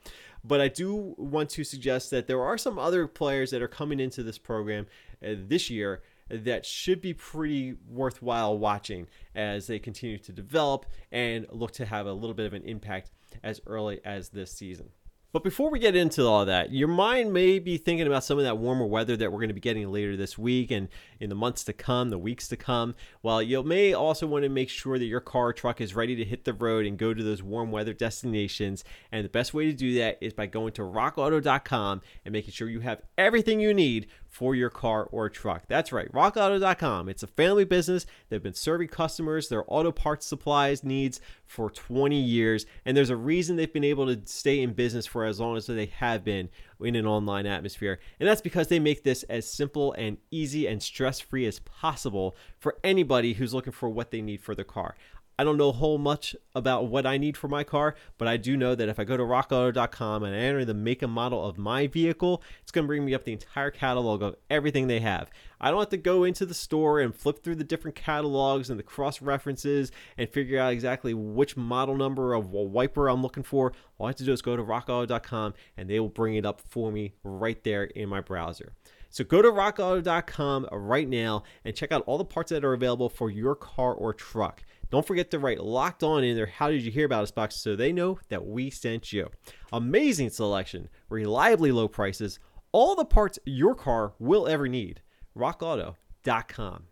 But 0.48 0.62
I 0.62 0.70
do 0.70 1.14
want 1.18 1.50
to 1.52 1.64
suggest 1.64 2.10
that 2.12 2.28
there 2.28 2.42
are 2.42 2.58
some 2.58 2.80
other 2.80 3.06
players 3.06 3.52
that 3.52 3.62
are 3.62 3.68
coming 3.68 4.00
into 4.00 4.24
this 4.24 4.38
program 4.38 4.88
uh, 5.22 5.34
this 5.38 5.70
year 5.70 6.02
that 6.30 6.66
should 6.66 7.02
be 7.02 7.14
pretty 7.14 7.76
worthwhile 7.90 8.58
watching 8.58 9.08
as 9.36 9.68
they 9.68 9.80
continue 9.80 10.18
to 10.20 10.32
develop 10.32 10.86
and 11.12 11.46
look 11.52 11.72
to 11.72 11.86
have 11.86 12.06
a 12.06 12.14
little 12.14 12.34
bit 12.34 12.46
of 12.46 12.54
an 12.54 12.64
impact 12.64 13.12
as 13.44 13.62
early 13.66 14.00
as 14.06 14.30
this 14.30 14.52
season. 14.52 14.90
But 15.38 15.44
before 15.44 15.70
we 15.70 15.78
get 15.78 15.96
into 15.96 16.26
all 16.26 16.46
that, 16.46 16.72
your 16.72 16.88
mind 16.88 17.32
may 17.32 17.60
be 17.60 17.78
thinking 17.78 18.08
about 18.08 18.24
some 18.24 18.40
of 18.40 18.44
that 18.46 18.58
warmer 18.58 18.88
weather 18.88 19.16
that 19.18 19.32
we're 19.32 19.38
going 19.38 19.50
to 19.50 19.54
be 19.54 19.62
getting 19.62 19.88
later 19.92 20.18
this 20.18 20.36
week 20.36 20.72
and 20.72 20.88
in 21.20 21.30
the 21.30 21.36
months 21.36 21.64
to 21.66 21.74
come, 21.74 22.10
the 22.10 22.18
weeks 22.18 22.48
to 22.48 22.58
come. 22.58 22.96
Well, 23.22 23.44
you 23.44 23.62
may 23.62 23.94
also 23.94 24.26
want 24.26 24.46
to 24.46 24.50
make 24.50 24.68
sure 24.68 24.98
that 24.98 25.06
your 25.06 25.20
car 25.20 25.50
or 25.50 25.54
truck 25.54 25.80
is 25.80 25.94
ready 25.94 26.16
to 26.16 26.26
hit 26.26 26.44
the 26.44 26.56
road 26.56 26.88
and 26.88 26.98
go 26.98 27.14
to 27.14 27.24
those 27.24 27.44
warm 27.44 27.70
weather 27.70 27.94
destinations. 27.94 28.84
And 29.12 29.24
the 29.24 29.30
best 29.30 29.54
way 29.54 29.66
to 29.66 29.74
do 29.74 29.94
that 30.00 30.18
is 30.22 30.34
by 30.34 30.48
going 30.48 30.72
to 30.72 30.82
rockauto.com 30.82 32.02
and 32.26 32.34
making 32.34 32.54
sure 32.54 32.68
you 32.68 32.80
have 32.80 33.04
everything 33.16 33.60
you 33.60 33.76
need 33.76 34.08
for 34.38 34.54
your 34.54 34.70
car 34.70 35.06
or 35.12 35.30
truck. 35.30 35.64
That's 35.68 35.92
right, 35.92 36.12
rockauto.com. 36.12 37.10
It's 37.10 37.24
a 37.24 37.28
family 37.28 37.66
business. 37.66 38.06
They've 38.30 38.44
been 38.44 38.54
serving 38.54 38.90
customers 38.90 39.50
their 39.50 39.64
auto 39.66 39.92
parts 39.92 40.28
supplies 40.28 40.84
needs 40.84 41.20
for 41.48 41.72
20 41.72 42.16
years, 42.22 42.68
and 42.86 42.96
there's 42.96 43.10
a 43.10 43.16
reason 43.16 43.56
they've 43.56 43.74
been 43.74 43.84
able 43.84 44.06
to 44.06 44.22
stay 44.26 44.62
in 44.62 44.74
business 44.74 45.08
for 45.08 45.26
as 45.26 45.40
long 45.40 45.58
as 45.58 45.66
they 45.66 45.88
have 45.88 46.24
been 46.24 46.50
in 46.80 46.96
an 46.96 47.08
online 47.08 47.48
atmosphere. 47.48 48.00
And 48.20 48.30
that's 48.30 48.42
because 48.42 48.68
they 48.68 48.78
make 48.78 49.04
this 49.04 49.24
as 49.24 49.50
simple 49.50 49.94
and 49.94 50.18
easy 50.30 50.68
and 50.68 50.84
stress-free 50.84 51.48
as 51.48 51.58
possible 51.58 52.38
for 52.60 52.78
anybody 52.84 53.34
who's 53.34 53.56
looking 53.56 53.74
for 53.74 53.90
what 53.90 54.12
they 54.12 54.22
need 54.22 54.42
for 54.42 54.54
their 54.54 54.66
car. 54.66 54.96
I 55.40 55.44
don't 55.44 55.58
know 55.58 55.70
a 55.70 55.74
whole 55.74 56.00
much 56.00 56.36
about 56.56 56.88
what 56.88 57.06
I 57.06 57.18
need 57.18 57.38
for 57.38 57.48
my 57.48 57.64
car, 57.64 57.94
but 58.18 58.28
I 58.28 58.38
do 58.38 58.58
know 58.58 58.74
that 58.74 58.90
if 58.90 59.00
I 59.00 59.04
go 59.04 59.16
to 59.16 59.24
rockauto.com 59.24 60.24
and 60.24 60.36
I 60.36 60.40
enter 60.40 60.66
the 60.66 60.74
make 60.74 61.04
and 61.04 61.12
model 61.12 61.46
of 61.46 61.60
my 61.60 61.86
vehicle, 61.86 62.42
it's 62.64 62.72
going 62.72 62.86
to 62.86 62.88
bring 62.88 63.06
me 63.06 63.14
up 63.14 63.24
the 63.24 63.34
entire 63.34 63.70
catalog 63.70 64.24
of 64.24 64.36
everything 64.50 64.88
they 64.88 65.00
have. 65.00 65.30
I 65.62 65.70
don't 65.70 65.80
have 65.80 65.90
to 65.90 65.98
go 65.98 66.24
into 66.24 66.44
the 66.48 66.56
store 66.56 67.00
and 67.00 67.16
flip 67.16 67.44
through 67.44 67.56
the 67.56 67.64
different 67.64 67.96
catalogs 67.96 68.72
and 68.72 68.80
the 68.80 68.84
cross 68.84 69.22
references 69.22 69.92
and 70.18 70.28
figure 70.28 70.60
out 70.60 70.74
exactly 70.74 71.14
which 71.14 71.56
model 71.56 71.96
number 71.96 72.34
of 72.34 72.50
wiper 72.50 73.08
I'm 73.08 73.22
looking 73.22 73.44
for. 73.44 73.74
All 74.00 74.08
I 74.08 74.10
have 74.10 74.16
to 74.16 74.24
do 74.24 74.34
is 74.34 74.42
go 74.42 74.56
to 74.56 74.64
rockauto.com 74.64 75.54
and 75.78 75.88
they 75.88 76.00
will 76.00 76.10
bring 76.10 76.34
it 76.34 76.48
up 76.48 76.62
for 76.62 76.92
me 76.92 77.14
right 77.24 77.64
there 77.64 77.84
in 77.84 78.10
my 78.10 78.22
browser. 78.22 78.74
So 79.10 79.24
go 79.24 79.42
to 79.42 79.50
rockauto.com 79.50 80.68
right 80.72 81.08
now 81.08 81.44
and 81.64 81.76
check 81.76 81.92
out 81.92 82.04
all 82.08 82.18
the 82.18 82.26
parts 82.26 82.50
that 82.50 82.66
are 82.66 82.74
available 82.74 83.10
for 83.10 83.30
your 83.30 83.56
car 83.56 83.94
or 83.94 84.14
truck. 84.14 84.64
Don't 84.90 85.06
forget 85.06 85.32
to 85.32 85.40
write 85.40 85.60
locked 85.60 86.02
on 86.02 86.24
in 86.24 86.38
their 86.38 86.46
How 86.46 86.70
Did 86.70 86.84
You 86.84 86.92
Hear 86.92 87.06
About 87.06 87.24
Us 87.24 87.32
box 87.32 87.58
so 87.62 87.76
they 87.76 87.92
know 87.92 88.20
that 88.30 88.46
we 88.46 88.70
sent 88.70 89.12
you. 89.12 89.30
Amazing 89.74 90.30
selection, 90.30 90.88
reliably 91.10 91.72
low 91.72 91.88
prices, 91.88 92.40
all 92.72 92.96
the 92.96 93.06
parts 93.06 93.38
your 93.46 93.76
car 93.76 94.14
will 94.18 94.48
ever 94.48 94.68
need. 94.68 95.02
RockAuto.com. 95.38 96.84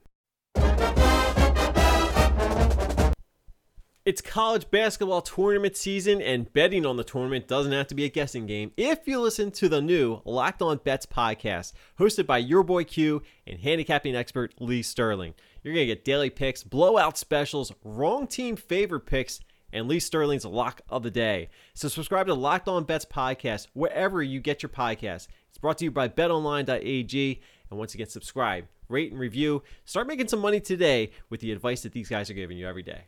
It's 4.06 4.22
college 4.22 4.70
basketball 4.70 5.24
tournament 5.24 5.76
season, 5.76 6.22
and 6.22 6.54
betting 6.54 6.86
on 6.86 6.96
the 6.96 7.04
tournament 7.04 7.48
doesn't 7.48 7.72
have 7.72 7.88
to 7.88 7.96
be 7.96 8.06
a 8.06 8.10
guessing 8.10 8.46
game 8.46 8.72
if 8.78 9.08
you 9.08 9.20
listen 9.20 9.50
to 9.54 9.68
the 9.68 9.82
new 9.82 10.22
Locked 10.26 10.62
On 10.62 10.78
Bets 10.78 11.08
podcast, 11.08 11.74
hosted 11.98 12.28
by 12.28 12.38
your 12.38 12.62
boy 12.62 12.84
Q 12.84 13.24
and 13.48 13.58
handicapping 13.58 14.16
expert 14.16 14.54
Lee 14.60 14.84
Sterling. 14.84 15.34
You're 15.66 15.74
going 15.74 15.88
to 15.88 15.96
get 15.96 16.06
daily 16.06 16.30
picks, 16.30 16.64
blowout 16.64 17.18
specials, 17.18 17.72
wrong 17.84 18.28
team 18.28 18.56
favorite 18.56 19.08
picks, 19.08 19.40
and 19.74 19.88
Lee 19.88 20.00
Sterling's 20.00 20.46
lock 20.46 20.82
of 20.90 21.02
the 21.02 21.10
day. 21.10 21.50
So 21.74 21.88
subscribe 21.88 22.28
to 22.28 22.36
Locked 22.36 22.68
On 22.68 22.84
Bets 22.84 23.06
podcast 23.06 23.66
wherever 23.74 24.22
you 24.22 24.40
get 24.40 24.62
your 24.62 24.70
podcast. 24.70 25.28
It's 25.50 25.58
brought 25.60 25.80
to 25.80 25.86
you 25.86 25.90
by 25.90 26.08
betonline.ag. 26.08 27.42
And 27.72 27.80
once 27.80 27.96
again, 27.96 28.10
subscribe, 28.10 28.68
rate, 28.90 29.10
and 29.10 29.20
review. 29.20 29.64
Start 29.86 30.06
making 30.06 30.28
some 30.28 30.40
money 30.40 30.60
today 30.60 31.10
with 31.32 31.40
the 31.40 31.52
advice 31.52 31.82
that 31.82 31.94
these 31.94 32.10
guys 32.10 32.30
are 32.30 32.36
giving 32.36 32.60
you 32.60 32.68
every 32.68 32.84
day. 32.84 33.06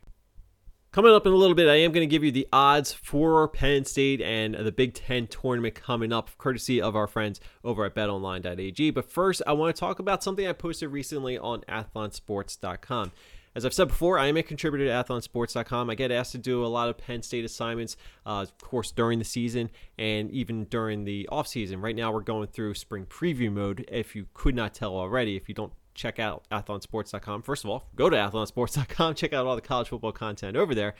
Coming 0.91 1.13
up 1.13 1.27
in 1.27 1.34
a 1.34 1.36
little 1.36 1.53
bit, 1.53 1.67
I 1.67 1.75
am 1.75 1.91
going 1.91 2.08
to 2.08 2.12
give 2.12 2.24
you 2.24 2.32
the 2.32 2.48
odds 2.51 2.94
for 2.94 3.48
Penn 3.50 3.86
State 3.86 4.22
and 4.22 4.56
the 4.56 4.72
Big 4.72 4.94
Ten 4.94 5.27
tournament 5.27 5.75
coming 5.75 6.13
up, 6.13 6.32
courtesy 6.38 6.82
of 6.82 6.96
our 6.96 7.08
friends 7.08 7.39
over 7.63 7.86
at 7.86 7.94
betonline.ag. 7.94 8.91
But 8.91 9.12
first, 9.12 9.41
I 9.46 9.53
want 9.53 9.75
to 9.75 9.79
talk 9.79 10.00
about 10.00 10.24
something 10.24 10.48
I 10.48 10.53
posted 10.53 10.89
recently 10.89 11.38
on 11.38 11.62
athlonsports.com. 11.70 13.12
As 13.53 13.65
I've 13.65 13.74
said 13.74 13.89
before, 13.89 14.17
I 14.17 14.27
am 14.27 14.38
a 14.38 14.44
contributor 14.44 14.86
to 14.86 14.91
athlonsports.com. 14.91 15.89
I 15.89 15.96
get 15.96 16.12
asked 16.12 16.32
to 16.32 16.38
do 16.38 16.63
a 16.63 16.67
lot 16.67 16.89
of 16.89 16.98
Penn 16.98 17.22
State 17.22 17.44
assignments, 17.44 17.98
uh, 18.25 18.41
of 18.44 18.58
course, 18.60 18.91
during 18.91 19.20
the 19.20 19.25
season 19.25 19.70
and 19.98 20.32
even 20.32 20.65
during 20.65 21.03
the 21.03 21.27
offseason. 21.32 21.82
Right 21.82 21.96
now, 21.96 22.12
we're 22.12 22.22
going 22.22 22.48
through 22.48 22.75
spring 22.75 23.06
preview 23.06 23.51
mode. 23.51 23.86
If 23.91 24.15
you 24.15 24.27
could 24.34 24.56
not 24.56 24.74
tell 24.74 24.96
already, 24.96 25.36
if 25.36 25.50
you 25.50 25.56
don't 25.56 25.74
check 25.98 26.20
out 26.20 26.46
athlonsports.com, 26.51 27.42
first 27.42 27.66
of 27.66 27.70
all, 27.70 27.89
go 27.96 28.10
to 28.10 28.16
athlonsports.com, 28.16 29.16
check 29.16 29.34
out 29.34 29.46
all 29.46 29.56
the 29.56 29.62
college 29.62 29.89
football 29.89 30.13
content 30.13 30.56
over 30.56 30.74
there. 30.74 30.96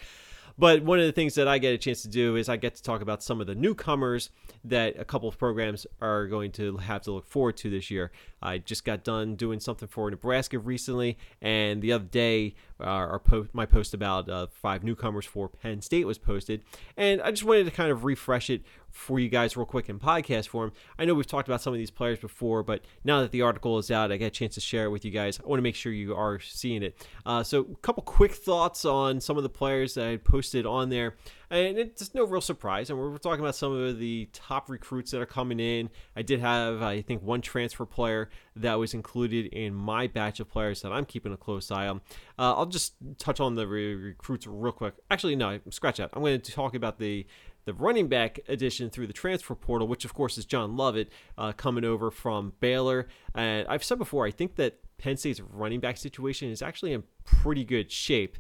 But 0.60 0.82
one 0.82 1.00
of 1.00 1.06
the 1.06 1.12
things 1.12 1.36
that 1.36 1.48
I 1.48 1.60
get 1.60 1.74
a 1.74 1.78
chance 1.78 2.02
to 2.02 2.08
do 2.08 2.36
is 2.36 2.50
I 2.50 2.58
get 2.58 2.74
to 2.76 2.84
talk 2.84 3.02
about 3.02 3.22
some 3.22 3.40
of 3.40 3.46
the 3.48 3.54
newcomers 3.54 4.32
that 4.64 5.00
a 5.00 5.06
couple 5.06 5.30
of 5.30 5.38
programs 5.38 5.86
are 6.02 6.26
going 6.26 6.52
to 6.54 6.78
have 6.78 7.04
to 7.04 7.12
look 7.12 7.28
forward 7.28 7.58
to 7.58 7.70
this 7.70 7.92
year. 7.92 8.12
I 8.42 8.60
just 8.60 8.86
got 8.86 9.04
done 9.04 9.36
doing 9.36 9.60
something 9.60 9.88
for 9.88 10.10
Nebraska 10.10 10.60
recently, 10.60 11.18
and 11.42 11.82
the 11.82 11.92
other 11.92 12.06
day, 12.06 12.56
uh, 12.80 12.84
our 12.84 13.20
po- 13.20 13.48
my 13.54 13.66
post 13.66 13.94
about 13.94 14.30
uh, 14.30 14.48
five 14.52 14.84
newcomers 14.84 15.26
for 15.26 15.50
Penn 15.50 15.82
State 15.82 16.06
was 16.06 16.18
posted, 16.18 16.64
and 16.96 17.22
I 17.22 17.32
just 17.32 17.44
wanted 17.44 17.66
to 17.66 17.72
kind 17.72 17.92
of 17.92 18.04
refresh 18.04 18.50
it 18.50 18.62
for 18.92 19.20
you 19.20 19.30
guys 19.30 19.56
real 19.56 19.66
quick 19.66 19.90
in 19.90 20.00
podcast 20.00 20.48
form. 20.48 20.72
I 20.98 21.06
know 21.06 21.14
we've 21.14 21.28
talked 21.28 21.48
about 21.48 21.62
some 21.62 21.74
of 21.74 21.80
these 21.80 21.92
players 21.92 22.20
before, 22.20 22.64
but 22.64 22.84
now 23.04 23.22
that 23.22 23.32
the 23.32 23.42
article 23.42 23.78
is 23.78 23.92
out, 23.92 24.12
I 24.12 24.18
get 24.18 24.28
a 24.28 24.30
chance 24.32 24.56
to 24.56 24.62
share 24.62 24.86
it 24.86 24.90
with 24.90 25.06
you 25.06 25.12
guys. 25.12 25.40
I 25.40 25.48
want 25.48 25.60
to 25.60 25.64
make 25.64 25.76
sure 25.76 25.92
you 25.92 26.16
are 26.16 26.40
seeing 26.40 26.84
it. 26.84 27.06
Uh, 27.26 27.44
so, 27.44 27.62
a 27.72 27.76
couple 27.78 28.04
quick 28.04 28.34
thoughts 28.34 28.86
on 28.86 29.22
some 29.22 29.38
of 29.38 29.44
the 29.44 29.50
players 29.50 29.94
that 29.96 30.08
I 30.08 30.18
posted 30.18 30.66
on 30.66 30.90
there 30.90 31.16
and 31.50 31.78
it's 31.78 32.14
no 32.14 32.26
real 32.26 32.42
surprise. 32.42 32.90
And 32.90 33.00
we're 33.00 33.18
talking 33.18 33.40
about 33.40 33.56
some 33.56 33.74
of 33.74 34.00
the 34.00 34.30
top 34.34 34.70
recruits 34.70 35.12
that 35.12 35.22
are 35.22 35.26
coming 35.26 35.60
in. 35.60 35.90
I 36.16 36.22
did 36.22 36.40
have, 36.40 36.82
I 36.82 37.02
think, 37.02 37.24
one 37.24 37.42
transfer 37.42 37.86
player 37.86 38.30
that 38.56 38.76
was 38.76 38.94
included 38.94 39.48
in 39.48 39.74
my 39.74 40.08
batch 40.08 40.40
of 40.40 40.50
players 40.50 40.82
that 40.82 40.92
I'm 40.92 41.06
keeping 41.06 41.32
a 41.32 41.38
close 41.38 41.72
eye 41.72 41.88
on. 41.88 42.02
Uh, 42.38 42.56
I'll 42.56 42.66
just 42.66 42.94
touch 43.18 43.40
on 43.40 43.56
the 43.56 43.68
re- 43.68 43.96
recruits 43.96 44.46
real 44.46 44.74
quick. 44.74 44.96
Actually, 45.10 45.36
no, 45.36 45.60
scratch 45.70 45.98
that. 45.98 46.10
I'm 46.14 46.22
going 46.22 46.42
to 46.42 46.52
talk 46.52 46.76
about 46.76 47.00
the 47.00 47.26
the 47.66 47.74
running 47.74 48.08
back 48.08 48.40
addition 48.48 48.90
through 48.90 49.08
the 49.08 49.14
transfer 49.14 49.54
portal, 49.54 49.90
which 49.90 50.06
of 50.06 50.14
course 50.14 50.38
is 50.38 50.46
John 50.46 50.78
Lovett 50.78 51.12
uh, 51.38 51.52
coming 51.52 51.84
over 51.84 52.10
from 52.10 52.54
Baylor. 52.62 53.10
And 53.36 53.68
I've 53.68 53.84
said 53.84 53.98
before, 53.98 54.26
I 54.26 54.32
think 54.32 54.56
that 54.56 54.80
Penn 54.98 55.18
State's 55.18 55.42
running 55.42 55.82
back 55.82 55.98
situation 55.98 56.50
is 56.50 56.62
actually 56.62 56.94
in 56.94 57.04
pretty 57.26 57.66
good 57.66 57.92
shape. 57.92 58.38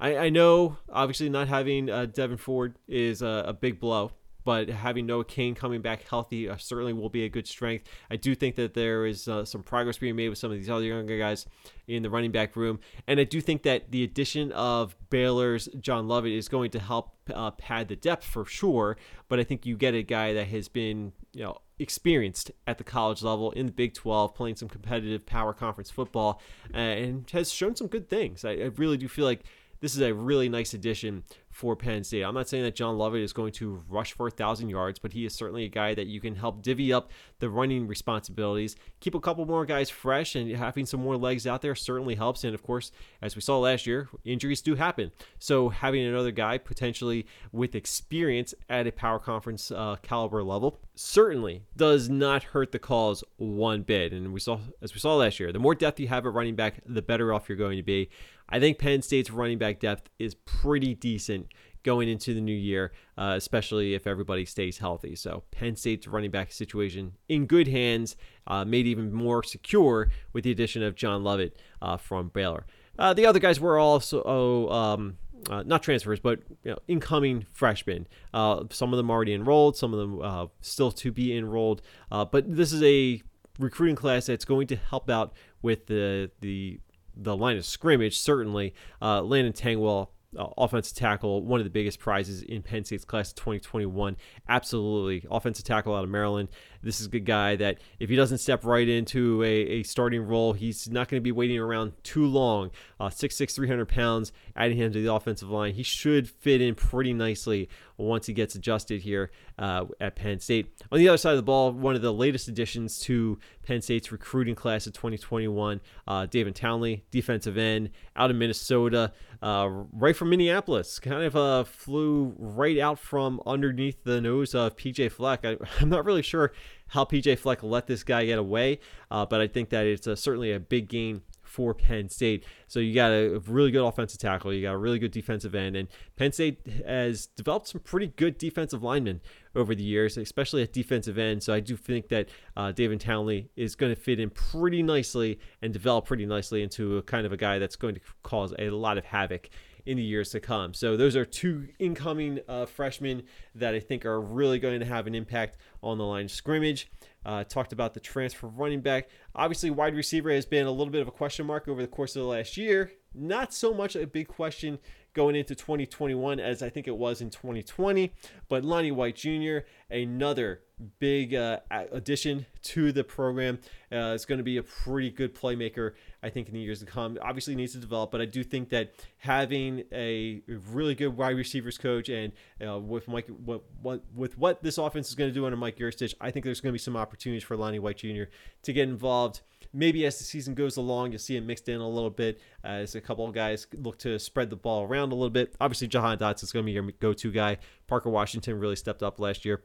I, 0.00 0.16
I 0.16 0.28
know 0.30 0.76
obviously 0.88 1.28
not 1.28 1.48
having 1.48 1.90
uh, 1.90 2.06
Devyn 2.06 2.38
Ford 2.38 2.76
is 2.86 3.22
a, 3.22 3.44
a, 3.48 3.52
big 3.52 3.80
blow, 3.80 4.12
but 4.44 4.68
having 4.68 5.06
Noah 5.06 5.24
Cain 5.24 5.54
coming 5.54 5.82
back 5.82 6.06
healthy 6.08 6.48
uh, 6.48 6.56
certainly 6.56 6.92
will 6.92 7.08
be 7.08 7.24
a 7.24 7.28
good 7.28 7.46
strength. 7.46 7.86
I 8.10 8.16
do 8.16 8.34
think 8.34 8.56
that 8.56 8.74
there 8.74 9.06
is 9.06 9.28
uh, 9.28 9.44
some 9.44 9.62
progress 9.62 9.98
being 9.98 10.16
made 10.16 10.28
with 10.28 10.38
some 10.38 10.50
of 10.50 10.56
these 10.56 10.70
other 10.70 10.84
younger 10.84 11.18
guys 11.18 11.46
in 11.86 12.02
the 12.02 12.10
running 12.10 12.30
back 12.30 12.54
room, 12.54 12.78
and 13.06 13.18
I 13.18 13.24
do 13.24 13.40
think 13.40 13.62
that 13.64 13.90
the 13.90 14.04
addition 14.04 14.52
of 14.52 14.96
Baylor's 15.10 15.68
John 15.80 16.06
Lovett 16.06 16.32
is 16.32 16.48
going 16.48 16.70
to 16.72 16.78
help 16.78 17.16
uh, 17.34 17.50
pad 17.52 17.88
the 17.88 17.96
depth 17.96 18.24
for 18.24 18.44
sure. 18.44 18.96
But 19.28 19.40
I 19.40 19.44
think 19.44 19.66
you 19.66 19.76
get 19.76 19.94
a 19.94 20.02
guy 20.02 20.32
that 20.34 20.46
has 20.48 20.68
been 20.68 21.12
you 21.32 21.44
know 21.44 21.58
experienced 21.78 22.50
at 22.66 22.78
the 22.78 22.84
college 22.84 23.22
level 23.22 23.50
in 23.52 23.66
the 23.66 23.72
Big 23.72 23.94
12, 23.94 24.34
playing 24.34 24.56
some 24.56 24.68
competitive 24.68 25.26
power 25.26 25.52
conference 25.52 25.90
football, 25.90 26.40
uh, 26.74 26.76
and 26.76 27.30
has 27.30 27.52
shown 27.52 27.76
some 27.76 27.86
good 27.86 28.08
things. 28.08 28.44
I, 28.44 28.52
I 28.52 28.70
really 28.76 28.96
do 28.96 29.08
feel 29.08 29.24
like 29.24 29.44
this 29.80 29.94
is 29.94 30.00
a 30.00 30.12
really 30.12 30.48
nice 30.48 30.74
addition 30.74 31.24
for 31.58 31.74
Penn 31.74 32.04
State. 32.04 32.22
I'm 32.22 32.34
not 32.34 32.48
saying 32.48 32.62
that 32.62 32.76
John 32.76 32.96
Lovett 32.96 33.20
is 33.20 33.32
going 33.32 33.50
to 33.54 33.82
rush 33.88 34.12
for 34.12 34.28
a 34.28 34.30
thousand 34.30 34.68
yards, 34.68 35.00
but 35.00 35.12
he 35.12 35.26
is 35.26 35.34
certainly 35.34 35.64
a 35.64 35.68
guy 35.68 35.92
that 35.92 36.06
you 36.06 36.20
can 36.20 36.36
help 36.36 36.62
divvy 36.62 36.92
up 36.92 37.10
the 37.40 37.50
running 37.50 37.88
responsibilities, 37.88 38.76
keep 39.00 39.16
a 39.16 39.20
couple 39.20 39.44
more 39.44 39.66
guys 39.66 39.90
fresh, 39.90 40.36
and 40.36 40.54
having 40.54 40.86
some 40.86 41.00
more 41.00 41.16
legs 41.16 41.48
out 41.48 41.60
there 41.60 41.74
certainly 41.74 42.14
helps. 42.14 42.44
And 42.44 42.54
of 42.54 42.62
course, 42.62 42.92
as 43.20 43.34
we 43.34 43.42
saw 43.42 43.58
last 43.58 43.88
year, 43.88 44.08
injuries 44.24 44.62
do 44.62 44.76
happen. 44.76 45.10
So 45.40 45.68
having 45.68 46.06
another 46.06 46.30
guy 46.30 46.58
potentially 46.58 47.26
with 47.50 47.74
experience 47.74 48.54
at 48.70 48.86
a 48.86 48.92
power 48.92 49.18
conference 49.18 49.72
uh, 49.72 49.96
caliber 50.00 50.44
level 50.44 50.78
certainly 50.94 51.64
does 51.76 52.08
not 52.08 52.44
hurt 52.44 52.70
the 52.70 52.78
cause 52.78 53.24
one 53.36 53.82
bit. 53.82 54.12
And 54.12 54.32
we 54.32 54.38
saw, 54.38 54.60
as 54.80 54.94
we 54.94 55.00
saw 55.00 55.16
last 55.16 55.40
year, 55.40 55.50
the 55.50 55.58
more 55.58 55.74
depth 55.74 55.98
you 55.98 56.06
have 56.06 56.24
at 56.24 56.32
running 56.32 56.54
back, 56.54 56.82
the 56.86 57.02
better 57.02 57.32
off 57.32 57.48
you're 57.48 57.58
going 57.58 57.78
to 57.78 57.82
be. 57.82 58.10
I 58.48 58.60
think 58.60 58.78
Penn 58.78 59.02
State's 59.02 59.30
running 59.30 59.58
back 59.58 59.78
depth 59.78 60.08
is 60.18 60.34
pretty 60.34 60.94
decent 60.94 61.47
going 61.88 62.06
into 62.10 62.34
the 62.34 62.40
new 62.42 62.52
year, 62.52 62.92
uh, 63.16 63.32
especially 63.34 63.94
if 63.94 64.06
everybody 64.06 64.44
stays 64.44 64.76
healthy. 64.76 65.16
So 65.16 65.44
Penn 65.50 65.74
State's 65.74 66.06
running 66.06 66.30
back 66.30 66.52
situation 66.52 67.14
in 67.30 67.46
good 67.46 67.66
hands, 67.66 68.14
uh, 68.46 68.66
made 68.66 68.86
even 68.86 69.10
more 69.10 69.42
secure 69.42 70.10
with 70.34 70.44
the 70.44 70.50
addition 70.50 70.82
of 70.82 70.96
John 70.96 71.24
Lovett 71.24 71.56
uh, 71.80 71.96
from 71.96 72.28
Baylor. 72.28 72.66
Uh, 72.98 73.14
the 73.14 73.24
other 73.24 73.38
guys 73.38 73.58
were 73.58 73.78
also 73.78 74.22
oh, 74.26 74.68
um, 74.70 75.16
uh, 75.48 75.62
not 75.62 75.82
transfers, 75.82 76.20
but 76.20 76.40
you 76.62 76.72
know, 76.72 76.78
incoming 76.88 77.46
freshmen. 77.52 78.06
Uh, 78.34 78.64
some 78.68 78.92
of 78.92 78.98
them 78.98 79.10
already 79.10 79.32
enrolled, 79.32 79.74
some 79.74 79.94
of 79.94 79.98
them 79.98 80.50
still 80.60 80.92
to 80.92 81.10
be 81.10 81.34
enrolled. 81.34 81.80
but 82.10 82.54
this 82.54 82.70
is 82.70 82.82
a 82.82 83.22
recruiting 83.58 83.96
class 83.96 84.26
that's 84.26 84.44
going 84.44 84.66
to 84.66 84.76
help 84.76 85.08
out 85.08 85.32
with 85.62 85.86
the 85.86 86.30
the 86.40 86.80
the 87.16 87.34
line 87.34 87.56
of 87.56 87.64
scrimmage, 87.64 88.18
certainly. 88.18 88.74
Landon 89.00 89.54
Tengwall, 89.54 90.08
uh, 90.36 90.46
offensive 90.56 90.96
tackle, 90.96 91.42
one 91.42 91.60
of 91.60 91.64
the 91.64 91.70
biggest 91.70 91.98
prizes 91.98 92.42
in 92.42 92.62
Penn 92.62 92.84
State's 92.84 93.04
class 93.04 93.30
of 93.30 93.36
2021. 93.36 94.16
Absolutely. 94.48 95.26
Offensive 95.30 95.64
tackle 95.64 95.94
out 95.94 96.04
of 96.04 96.10
Maryland. 96.10 96.48
This 96.82 97.00
is 97.00 97.06
a 97.06 97.10
good 97.10 97.24
guy 97.24 97.56
that 97.56 97.78
if 97.98 98.08
he 98.08 98.16
doesn't 98.16 98.38
step 98.38 98.64
right 98.64 98.88
into 98.88 99.42
a, 99.42 99.46
a 99.46 99.82
starting 99.82 100.22
role, 100.22 100.52
he's 100.52 100.88
not 100.88 101.08
going 101.08 101.20
to 101.20 101.24
be 101.24 101.32
waiting 101.32 101.58
around 101.58 101.92
too 102.02 102.26
long. 102.26 102.70
Uh, 103.00 103.08
6'6, 103.08 103.54
300 103.54 103.88
pounds, 103.88 104.32
adding 104.56 104.76
him 104.76 104.92
to 104.92 105.02
the 105.02 105.12
offensive 105.12 105.50
line. 105.50 105.74
He 105.74 105.82
should 105.82 106.28
fit 106.28 106.60
in 106.60 106.74
pretty 106.74 107.12
nicely 107.12 107.68
once 107.96 108.26
he 108.26 108.32
gets 108.32 108.54
adjusted 108.54 109.02
here 109.02 109.30
uh, 109.58 109.84
at 110.00 110.14
Penn 110.16 110.38
State. 110.38 110.72
On 110.92 110.98
the 110.98 111.08
other 111.08 111.18
side 111.18 111.32
of 111.32 111.36
the 111.36 111.42
ball, 111.42 111.72
one 111.72 111.96
of 111.96 112.02
the 112.02 112.12
latest 112.12 112.48
additions 112.48 113.00
to 113.00 113.38
Penn 113.66 113.82
State's 113.82 114.12
recruiting 114.12 114.54
class 114.54 114.86
of 114.86 114.92
2021, 114.92 115.80
uh, 116.06 116.26
David 116.26 116.54
Townley, 116.54 117.04
defensive 117.10 117.58
end 117.58 117.90
out 118.16 118.30
of 118.30 118.36
Minnesota, 118.36 119.12
uh, 119.42 119.68
right 119.92 120.16
from 120.16 120.30
Minneapolis, 120.30 120.98
kind 120.98 121.22
of 121.22 121.36
uh, 121.36 121.64
flew 121.64 122.34
right 122.38 122.78
out 122.78 122.98
from 122.98 123.40
underneath 123.44 124.04
the 124.04 124.20
nose 124.20 124.54
of 124.54 124.76
PJ 124.76 125.10
Fleck. 125.12 125.44
I, 125.44 125.56
am 125.80 125.88
not 125.88 126.04
really 126.04 126.22
sure 126.22 126.52
how 126.88 127.04
PJ 127.04 127.38
Fleck 127.38 127.62
let 127.62 127.86
this 127.86 128.02
guy 128.02 128.26
get 128.26 128.38
away, 128.38 128.80
uh, 129.10 129.26
but 129.26 129.40
I 129.40 129.46
think 129.46 129.70
that 129.70 129.86
it's 129.86 130.06
a, 130.06 130.16
certainly 130.16 130.52
a 130.52 130.60
big 130.60 130.88
gain 130.88 131.22
for 131.48 131.74
Penn 131.74 132.08
State. 132.08 132.44
So 132.66 132.78
you 132.78 132.94
got 132.94 133.10
a 133.10 133.40
really 133.46 133.70
good 133.70 133.84
offensive 133.84 134.20
tackle, 134.20 134.52
you 134.52 134.62
got 134.62 134.74
a 134.74 134.78
really 134.78 134.98
good 134.98 135.10
defensive 135.10 135.54
end, 135.54 135.76
and 135.76 135.88
Penn 136.16 136.32
State 136.32 136.60
has 136.86 137.26
developed 137.26 137.68
some 137.68 137.80
pretty 137.80 138.08
good 138.08 138.38
defensive 138.38 138.82
linemen 138.82 139.20
over 139.54 139.74
the 139.74 139.82
years, 139.82 140.16
especially 140.16 140.62
at 140.62 140.72
defensive 140.72 141.18
end. 141.18 141.42
So 141.42 141.54
I 141.54 141.60
do 141.60 141.76
think 141.76 142.08
that 142.08 142.28
uh, 142.56 142.72
David 142.72 143.00
Townley 143.00 143.50
is 143.56 143.74
going 143.74 143.94
to 143.94 144.00
fit 144.00 144.20
in 144.20 144.30
pretty 144.30 144.82
nicely 144.82 145.40
and 145.62 145.72
develop 145.72 146.04
pretty 146.04 146.26
nicely 146.26 146.62
into 146.62 146.98
a 146.98 147.02
kind 147.02 147.26
of 147.26 147.32
a 147.32 147.36
guy 147.36 147.58
that's 147.58 147.76
going 147.76 147.94
to 147.94 148.00
cause 148.22 148.54
a 148.58 148.70
lot 148.70 148.98
of 148.98 149.06
havoc 149.06 149.48
in 149.88 149.96
the 149.96 150.02
years 150.02 150.28
to 150.28 150.38
come. 150.38 150.74
So 150.74 150.98
those 150.98 151.16
are 151.16 151.24
two 151.24 151.68
incoming 151.78 152.40
uh, 152.46 152.66
freshmen 152.66 153.22
that 153.54 153.74
I 153.74 153.80
think 153.80 154.04
are 154.04 154.20
really 154.20 154.58
going 154.58 154.80
to 154.80 154.86
have 154.86 155.06
an 155.06 155.14
impact 155.14 155.56
on 155.82 155.96
the 155.96 156.04
line 156.04 156.28
scrimmage. 156.28 156.90
Uh, 157.24 157.42
talked 157.42 157.72
about 157.72 157.94
the 157.94 158.00
transfer 158.00 158.48
running 158.48 158.82
back. 158.82 159.08
Obviously, 159.34 159.70
wide 159.70 159.94
receiver 159.94 160.30
has 160.30 160.44
been 160.44 160.66
a 160.66 160.70
little 160.70 160.92
bit 160.92 161.00
of 161.00 161.08
a 161.08 161.10
question 161.10 161.46
mark 161.46 161.68
over 161.68 161.80
the 161.80 161.88
course 161.88 162.14
of 162.16 162.22
the 162.22 162.28
last 162.28 162.58
year. 162.58 162.92
Not 163.14 163.54
so 163.54 163.72
much 163.72 163.96
a 163.96 164.06
big 164.06 164.28
question 164.28 164.78
going 165.14 165.34
into 165.34 165.54
2021 165.54 166.38
as 166.38 166.62
I 166.62 166.68
think 166.68 166.86
it 166.86 166.96
was 166.96 167.22
in 167.22 167.30
2020. 167.30 168.12
But 168.50 168.64
Lonnie 168.64 168.92
White 168.92 169.16
Jr., 169.16 169.60
another 169.90 170.60
big 170.98 171.34
uh, 171.34 171.58
addition 171.70 172.46
to 172.62 172.92
the 172.92 173.02
program, 173.02 173.58
uh, 173.90 174.14
is 174.14 174.24
going 174.24 174.38
to 174.38 174.44
be 174.44 174.58
a 174.58 174.62
pretty 174.62 175.10
good 175.10 175.34
playmaker, 175.34 175.92
I 176.22 176.30
think, 176.30 176.48
in 176.48 176.54
the 176.54 176.60
years 176.60 176.80
to 176.80 176.86
come. 176.86 177.18
Obviously, 177.22 177.54
needs 177.54 177.72
to 177.72 177.78
develop, 177.78 178.10
but 178.10 178.20
I 178.20 178.26
do 178.26 178.44
think 178.44 178.68
that 178.70 178.92
having 179.18 179.84
a 179.92 180.42
really 180.46 180.94
good 180.94 181.16
wide 181.16 181.36
receivers 181.36 181.78
coach 181.78 182.08
and 182.08 182.32
uh, 182.64 182.78
with 182.78 183.08
Mike, 183.08 183.28
what, 183.44 183.62
what, 183.82 184.02
with 184.14 184.38
what 184.38 184.62
this 184.62 184.78
offense 184.78 185.08
is 185.08 185.14
going 185.14 185.30
to 185.30 185.34
do 185.34 185.46
under 185.46 185.56
Mike 185.56 185.78
Yurcich, 185.78 186.14
I 186.20 186.30
think 186.30 186.44
there's 186.44 186.60
going 186.60 186.70
to 186.70 186.74
be 186.74 186.78
some 186.78 186.96
opportunities 186.96 187.42
for 187.42 187.56
Lonnie 187.56 187.78
White 187.78 187.98
Jr. 187.98 188.24
to 188.62 188.72
get 188.72 188.88
involved 188.88 189.40
maybe 189.72 190.06
as 190.06 190.18
the 190.18 190.24
season 190.24 190.54
goes 190.54 190.76
along, 190.76 191.12
you'll 191.12 191.18
see 191.18 191.36
it 191.36 191.44
mixed 191.44 191.68
in 191.68 191.80
a 191.80 191.88
little 191.88 192.10
bit 192.10 192.40
as 192.64 192.94
a 192.94 193.00
couple 193.00 193.26
of 193.26 193.34
guys 193.34 193.66
look 193.74 193.98
to 193.98 194.18
spread 194.18 194.50
the 194.50 194.56
ball 194.56 194.84
around 194.84 195.12
a 195.12 195.14
little 195.14 195.30
bit. 195.30 195.54
Obviously, 195.60 195.88
Jahan 195.88 196.18
Dotson 196.18 196.44
is 196.44 196.52
going 196.52 196.64
to 196.64 196.66
be 196.66 196.72
your 196.72 196.82
go 197.00 197.12
to 197.12 197.30
guy. 197.30 197.58
Parker 197.86 198.10
Washington 198.10 198.58
really 198.58 198.76
stepped 198.76 199.02
up 199.02 199.20
last 199.20 199.44
year. 199.44 199.62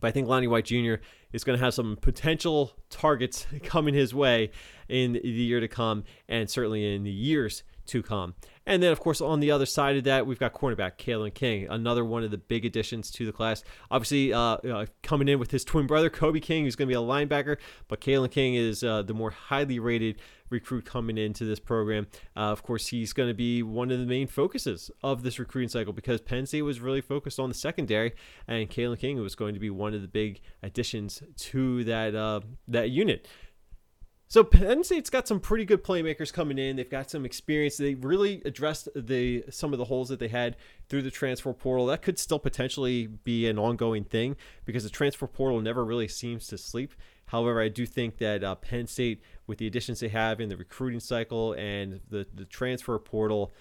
But 0.00 0.08
I 0.08 0.10
think 0.10 0.28
Lonnie 0.28 0.46
White 0.46 0.66
Jr. 0.66 0.94
is 1.32 1.44
going 1.44 1.58
to 1.58 1.64
have 1.64 1.74
some 1.74 1.96
potential 2.00 2.72
targets 2.90 3.46
coming 3.62 3.94
his 3.94 4.14
way 4.14 4.50
in 4.88 5.14
the 5.14 5.28
year 5.28 5.60
to 5.60 5.68
come 5.68 6.04
and 6.28 6.48
certainly 6.48 6.94
in 6.94 7.02
the 7.02 7.10
years 7.10 7.62
to 7.86 8.02
come. 8.02 8.34
And 8.66 8.82
then, 8.82 8.90
of 8.90 8.98
course, 8.98 9.20
on 9.20 9.38
the 9.38 9.50
other 9.50 9.66
side 9.66 9.96
of 9.96 10.04
that, 10.04 10.26
we've 10.26 10.40
got 10.40 10.52
cornerback 10.52 10.98
Kalen 10.98 11.32
King, 11.32 11.68
another 11.70 12.04
one 12.04 12.24
of 12.24 12.32
the 12.32 12.38
big 12.38 12.64
additions 12.64 13.10
to 13.12 13.24
the 13.24 13.32
class. 13.32 13.62
Obviously, 13.90 14.32
uh, 14.32 14.40
uh, 14.40 14.86
coming 15.02 15.28
in 15.28 15.38
with 15.38 15.52
his 15.52 15.64
twin 15.64 15.86
brother, 15.86 16.10
Kobe 16.10 16.40
King, 16.40 16.64
who's 16.64 16.74
going 16.74 16.88
to 16.88 16.92
be 16.92 16.96
a 16.96 17.04
linebacker, 17.04 17.58
but 17.86 18.00
Kalen 18.00 18.30
King 18.30 18.54
is 18.54 18.82
uh, 18.82 19.02
the 19.02 19.14
more 19.14 19.30
highly 19.30 19.78
rated 19.78 20.16
recruit 20.50 20.84
coming 20.84 21.18
into 21.18 21.44
this 21.44 21.60
program. 21.60 22.06
Uh, 22.36 22.40
of 22.40 22.62
course, 22.62 22.88
he's 22.88 23.12
going 23.12 23.28
to 23.28 23.34
be 23.34 23.62
one 23.62 23.90
of 23.90 23.98
the 23.98 24.06
main 24.06 24.26
focuses 24.26 24.90
of 25.02 25.22
this 25.22 25.38
recruiting 25.38 25.68
cycle 25.68 25.92
because 25.92 26.20
Penn 26.20 26.46
State 26.46 26.62
was 26.62 26.80
really 26.80 27.00
focused 27.00 27.38
on 27.38 27.48
the 27.48 27.54
secondary, 27.54 28.14
and 28.46 28.68
Kalen 28.68 28.98
King 28.98 29.20
was 29.20 29.34
going 29.34 29.54
to 29.54 29.60
be 29.60 29.70
one 29.70 29.94
of 29.94 30.02
the 30.02 30.08
big 30.08 30.40
additions 30.62 31.22
to 31.36 31.84
that 31.84 32.14
uh, 32.14 32.40
that 32.68 32.90
unit. 32.90 33.28
So 34.28 34.42
Penn 34.42 34.82
State's 34.82 35.08
got 35.08 35.28
some 35.28 35.38
pretty 35.38 35.64
good 35.64 35.84
playmakers 35.84 36.32
coming 36.32 36.58
in. 36.58 36.76
They've 36.76 36.90
got 36.90 37.10
some 37.10 37.24
experience. 37.24 37.76
They 37.76 37.94
really 37.94 38.42
addressed 38.44 38.88
the 38.96 39.44
some 39.50 39.72
of 39.72 39.78
the 39.78 39.84
holes 39.84 40.08
that 40.08 40.18
they 40.18 40.28
had 40.28 40.56
through 40.88 41.02
the 41.02 41.12
transfer 41.12 41.52
portal. 41.52 41.86
That 41.86 42.02
could 42.02 42.18
still 42.18 42.40
potentially 42.40 43.06
be 43.06 43.48
an 43.48 43.58
ongoing 43.58 44.02
thing 44.02 44.36
because 44.64 44.82
the 44.82 44.90
transfer 44.90 45.28
portal 45.28 45.60
never 45.60 45.84
really 45.84 46.08
seems 46.08 46.48
to 46.48 46.58
sleep. 46.58 46.94
However, 47.26 47.60
I 47.60 47.68
do 47.68 47.86
think 47.86 48.18
that 48.18 48.42
uh, 48.42 48.56
Penn 48.56 48.86
State, 48.86 49.20
with 49.46 49.58
the 49.58 49.66
additions 49.66 50.00
they 50.00 50.08
have 50.08 50.40
in 50.40 50.48
the 50.48 50.56
recruiting 50.56 51.00
cycle 51.00 51.52
and 51.52 52.00
the 52.10 52.26
the 52.34 52.46
transfer 52.46 52.98
portal, 52.98 53.52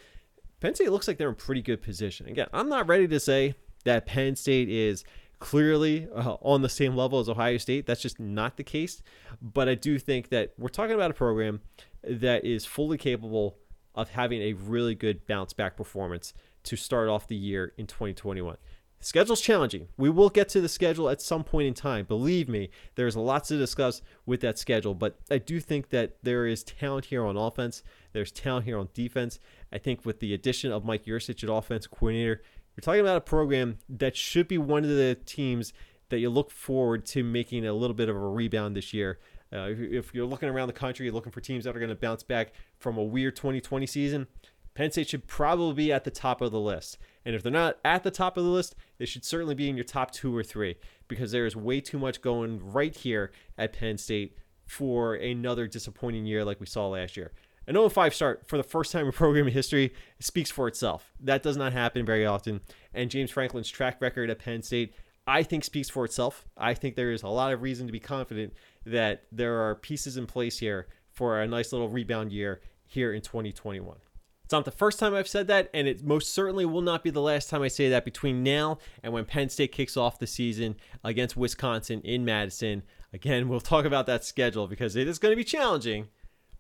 Penn 0.62 0.74
State 0.74 0.92
looks 0.92 1.08
like 1.08 1.20
they're 1.20 1.30
in 1.30 1.36
pretty 1.36 1.62
good 1.62 1.84
position. 1.84 2.28
Again, 2.28 2.48
I'm 2.54 2.70
not 2.70 2.88
ready 2.88 3.08
to 3.08 3.20
say 3.20 3.54
that 3.84 4.08
Penn 4.08 4.36
State 4.36 4.70
is 4.70 5.04
clearly 5.46 6.08
uh, 6.12 6.38
on 6.42 6.64
the 6.64 6.70
same 6.70 6.96
level 6.96 7.20
as 7.20 7.30
Ohio 7.30 7.58
State. 7.58 7.86
That's 7.86 8.02
just 8.02 8.20
not 8.20 8.58
the 8.58 8.64
case. 8.64 9.04
But 9.40 9.70
I 9.70 9.76
do 9.76 10.00
think 10.00 10.30
that 10.30 10.54
we're 10.58 10.70
talking 10.70 10.96
about 10.96 11.12
a 11.12 11.14
program 11.14 11.62
that 12.04 12.44
is 12.44 12.66
fully 12.66 12.98
capable 12.98 13.56
of 13.94 14.10
having 14.10 14.42
a 14.42 14.54
really 14.54 14.96
good 14.96 15.28
bounce 15.28 15.54
back 15.54 15.78
performance 15.78 16.34
to 16.64 16.76
start 16.76 17.10
off 17.10 17.28
the 17.28 17.36
year 17.36 17.74
in 17.78 17.86
2021. 17.86 18.58
The 18.98 19.06
schedule's 19.06 19.40
challenging. 19.40 19.90
We 19.98 20.10
will 20.10 20.30
get 20.30 20.50
to 20.50 20.62
the 20.62 20.68
schedule 20.68 21.10
at 21.10 21.22
some 21.22 21.44
point 21.44 21.68
in 21.68 21.76
time. 21.76 22.06
Believe 22.06 22.50
me, 22.50 22.72
there's 22.96 23.16
lots 23.16 23.50
to 23.50 23.58
discuss 23.60 24.02
with 24.26 24.42
that 24.42 24.58
schedule, 24.58 24.96
but 24.96 25.20
I 25.30 25.38
do 25.38 25.60
think 25.60 25.90
that 25.90 26.16
there 26.24 26.48
is 26.48 26.64
talent 26.64 27.06
here 27.06 27.24
on 27.24 27.38
offense. 27.38 27.84
There's 28.14 28.32
talent 28.32 28.66
here 28.66 28.80
on 28.80 28.90
defense. 28.96 29.40
I 29.72 29.78
think 29.78 30.08
with 30.08 30.22
the 30.22 30.34
addition 30.34 30.72
of 30.72 30.86
Mike 30.86 31.06
Yurcich 31.06 31.44
at 31.44 31.50
offense 31.52 31.86
coordinator, 31.86 32.42
you're 32.76 32.82
talking 32.82 33.02
about 33.02 33.18
a 33.18 33.22
program 33.22 33.78
that 33.88 34.16
should 34.16 34.48
be 34.48 34.58
one 34.58 34.84
of 34.84 34.90
the 34.90 35.18
teams 35.26 35.74
that 36.10 36.20
you 36.20 36.30
look 36.30 36.52
forward 36.52 37.06
to 37.08 37.24
making 37.24 37.66
a 37.66 37.74
little 37.74 37.96
bit 37.96 38.10
of 38.10 38.16
a 38.16 38.20
rebound 38.20 38.76
this 38.76 38.94
year. 38.94 39.20
Uh, 39.54 39.68
if 39.70 40.14
you're 40.14 40.26
looking 40.26 40.50
around 40.50 40.68
the 40.68 40.74
country, 40.74 41.06
you're 41.06 41.14
looking 41.14 41.32
for 41.32 41.42
teams 41.42 41.64
that 41.64 41.76
are 41.76 41.80
going 41.80 41.90
to 41.90 41.96
bounce 41.96 42.24
back 42.24 42.52
from 42.78 42.98
a 42.98 43.04
weird 43.04 43.36
2020 43.36 43.86
season. 43.86 44.28
Penn 44.74 44.92
State 44.92 45.10
should 45.10 45.26
probably 45.26 45.74
be 45.74 45.94
at 45.94 46.04
the 46.04 46.12
top 46.12 46.42
of 46.42 46.52
the 46.52 46.60
list. 46.60 46.98
And 47.24 47.34
if 47.34 47.42
they're 47.42 47.52
not 47.52 47.78
at 47.86 48.04
the 48.04 48.12
top 48.12 48.36
of 48.36 48.44
the 48.44 48.50
list, 48.50 48.76
they 48.98 49.06
should 49.06 49.24
certainly 49.24 49.56
be 49.56 49.70
in 49.70 49.78
your 49.78 49.86
top 49.86 50.12
two 50.12 50.36
or 50.36 50.44
three 50.44 50.76
because 51.08 51.32
there 51.32 51.46
is 51.46 51.56
way 51.56 51.80
too 51.80 51.98
much 51.98 52.22
going 52.22 52.60
right 52.72 52.94
here 52.94 53.32
at 53.58 53.74
Penn 53.74 53.98
State 53.98 54.38
for 54.66 55.16
another 55.16 55.68
disappointing 55.68 56.26
year 56.26 56.44
like 56.44 56.60
we 56.60 56.66
saw 56.66 56.88
last 56.90 57.16
year. 57.16 57.32
An 57.68 57.74
0 57.74 57.90
5 57.90 58.14
start 58.14 58.48
for 58.48 58.58
the 58.58 58.64
first 58.64 58.92
time 58.92 59.08
in 59.08 59.12
program 59.14 59.48
history 59.48 59.94
speaks 60.20 60.52
for 60.52 60.68
itself. 60.68 61.12
That 61.20 61.44
does 61.44 61.58
not 61.58 61.74
happen 61.74 62.06
very 62.06 62.26
often. 62.26 62.62
And 62.94 63.10
James 63.10 63.32
Franklin's 63.32 63.70
track 63.70 64.02
record 64.02 64.30
at 64.30 64.40
Penn 64.40 64.62
State, 64.62 64.94
I 65.26 65.44
think, 65.44 65.64
speaks 65.64 65.90
for 65.90 66.06
itself. 66.06 66.48
I 66.58 66.74
think 66.74 66.96
there 66.96 67.12
is 67.12 67.24
a 67.24 67.28
lot 67.28 67.54
of 67.54 67.62
reason 67.62 67.88
to 67.88 67.94
be 67.94 68.00
confident 68.00 68.54
that 68.86 69.24
there 69.32 69.60
are 69.62 69.76
pieces 69.76 70.18
in 70.18 70.28
place 70.28 70.60
here 70.60 70.88
for 71.12 71.42
a 71.42 71.48
nice 71.48 71.72
little 71.72 71.90
rebound 71.90 72.32
year 72.32 72.62
here 72.86 73.14
in 73.14 73.22
2021. 73.22 73.98
It's 74.44 74.52
not 74.52 74.66
the 74.66 74.72
first 74.72 75.00
time 75.00 75.16
I've 75.16 75.28
said 75.28 75.48
that, 75.48 75.72
and 75.74 75.88
it 75.88 76.04
most 76.04 76.36
certainly 76.36 76.66
will 76.66 76.84
not 76.84 77.04
be 77.04 77.10
the 77.10 77.20
last 77.20 77.50
time 77.50 77.64
I 77.64 77.68
say 77.68 77.90
that 77.90 78.06
between 78.06 78.44
now 78.44 78.78
and 79.02 79.12
when 79.12 79.26
Penn 79.26 79.50
State 79.50 79.72
kicks 79.72 79.98
off 79.98 80.20
the 80.20 80.28
season 80.28 80.76
against 81.04 81.36
Wisconsin 81.36 82.00
in 82.02 82.24
Madison. 82.24 82.84
Again, 83.12 83.50
we'll 83.50 83.60
talk 83.60 83.86
about 83.86 84.06
that 84.06 84.24
schedule 84.24 84.68
because 84.68 84.96
it 84.96 85.08
is 85.08 85.18
going 85.18 85.32
to 85.32 85.36
be 85.36 85.44
challenging 85.44 86.10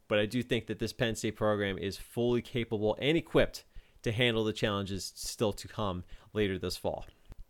but 0.08 0.20
I 0.20 0.26
do 0.26 0.44
think 0.44 0.68
that 0.68 0.80
this 0.80 0.94
Penn 0.94 1.16
State 1.16 1.36
program 1.36 1.78
is 1.78 1.98
fully 1.98 2.42
capable 2.42 2.98
and 3.02 3.18
equipped 3.18 3.64
to 4.04 4.12
handle 4.12 4.44
the 4.44 4.54
challenges 4.54 5.12
still 5.16 5.54
to 5.54 5.68
come 5.68 6.04
later 6.34 6.60
this 6.60 6.78
fall. 6.78 7.06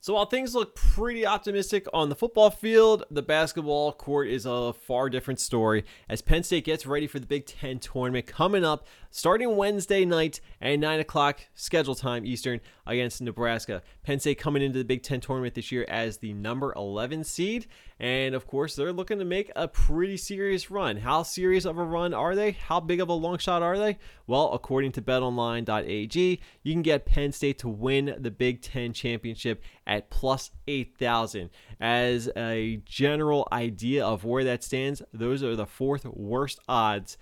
So 0.06 0.14
while 0.14 0.28
things 0.28 0.54
look 0.54 0.76
pretty 0.76 1.26
optimistic 1.26 1.88
on 1.92 2.10
the 2.10 2.16
football 2.16 2.52
field, 2.52 3.06
the 3.10 3.24
basketball 3.24 3.92
court 3.92 4.28
is 4.28 4.46
a 4.46 4.72
far 4.72 5.10
different 5.10 5.40
story 5.40 5.84
as 6.08 6.22
Penn 6.22 6.44
State 6.44 6.64
gets 6.64 6.86
ready 6.86 7.08
for 7.08 7.18
the 7.18 7.26
Big 7.26 7.48
Ten 7.48 7.80
tournament 7.80 8.28
coming 8.28 8.64
up 8.64 8.86
starting 9.10 9.56
Wednesday 9.56 10.06
night 10.06 10.42
at 10.62 10.78
9 10.78 11.00
o'clock 11.00 11.48
schedule 11.56 11.96
time 11.96 12.24
Eastern 12.24 12.62
against 12.86 13.20
Nebraska. 13.20 13.82
Penn 14.04 14.20
State 14.20 14.38
coming 14.38 14.62
into 14.62 14.78
the 14.78 14.86
Big 14.86 15.02
Ten 15.02 15.22
tournament 15.22 15.56
this 15.56 15.72
year 15.72 15.88
as 15.90 16.18
the 16.18 16.34
number 16.34 16.72
11 16.76 17.24
seed. 17.24 17.66
And 18.00 18.36
of 18.36 18.46
course, 18.46 18.76
they're 18.76 18.92
looking 18.92 19.20
to 19.20 19.26
make 19.26 19.52
a 19.56 19.68
pretty 19.68 20.18
serious 20.18 20.70
run. 20.70 20.98
How 20.98 21.24
serious 21.24 21.64
of 21.66 21.78
a 21.78 21.84
run 21.84 22.14
are 22.14 22.36
they? 22.36 22.52
How 22.52 22.80
big 22.82 23.00
of 23.00 23.08
a 23.08 23.14
long 23.14 23.38
shot 23.38 23.62
are 23.62 23.78
they? 23.78 23.98
Well, 24.28 24.52
according 24.52 24.92
to 24.94 25.02
betonline.ag, 25.02 26.42
you 26.64 26.74
can 26.74 26.82
get 26.82 27.06
Penn 27.06 27.32
State 27.32 27.60
to 27.60 27.70
win 27.70 28.16
the 28.20 28.32
Big 28.32 28.62
Ten 28.62 28.92
championship 28.92 29.64
at 29.88 30.10
plus 30.10 30.52
8,000. 30.68 31.50
As 31.80 32.30
a 32.36 32.82
general 32.86 33.48
idea 33.52 34.06
of 34.06 34.26
where 34.26 34.44
that 34.44 34.64
stands, 34.64 35.02
those 35.14 35.42
are 35.42 35.56
the 35.56 35.66
fourth 35.66 36.06
worst 36.06 36.60
odds 36.68 37.18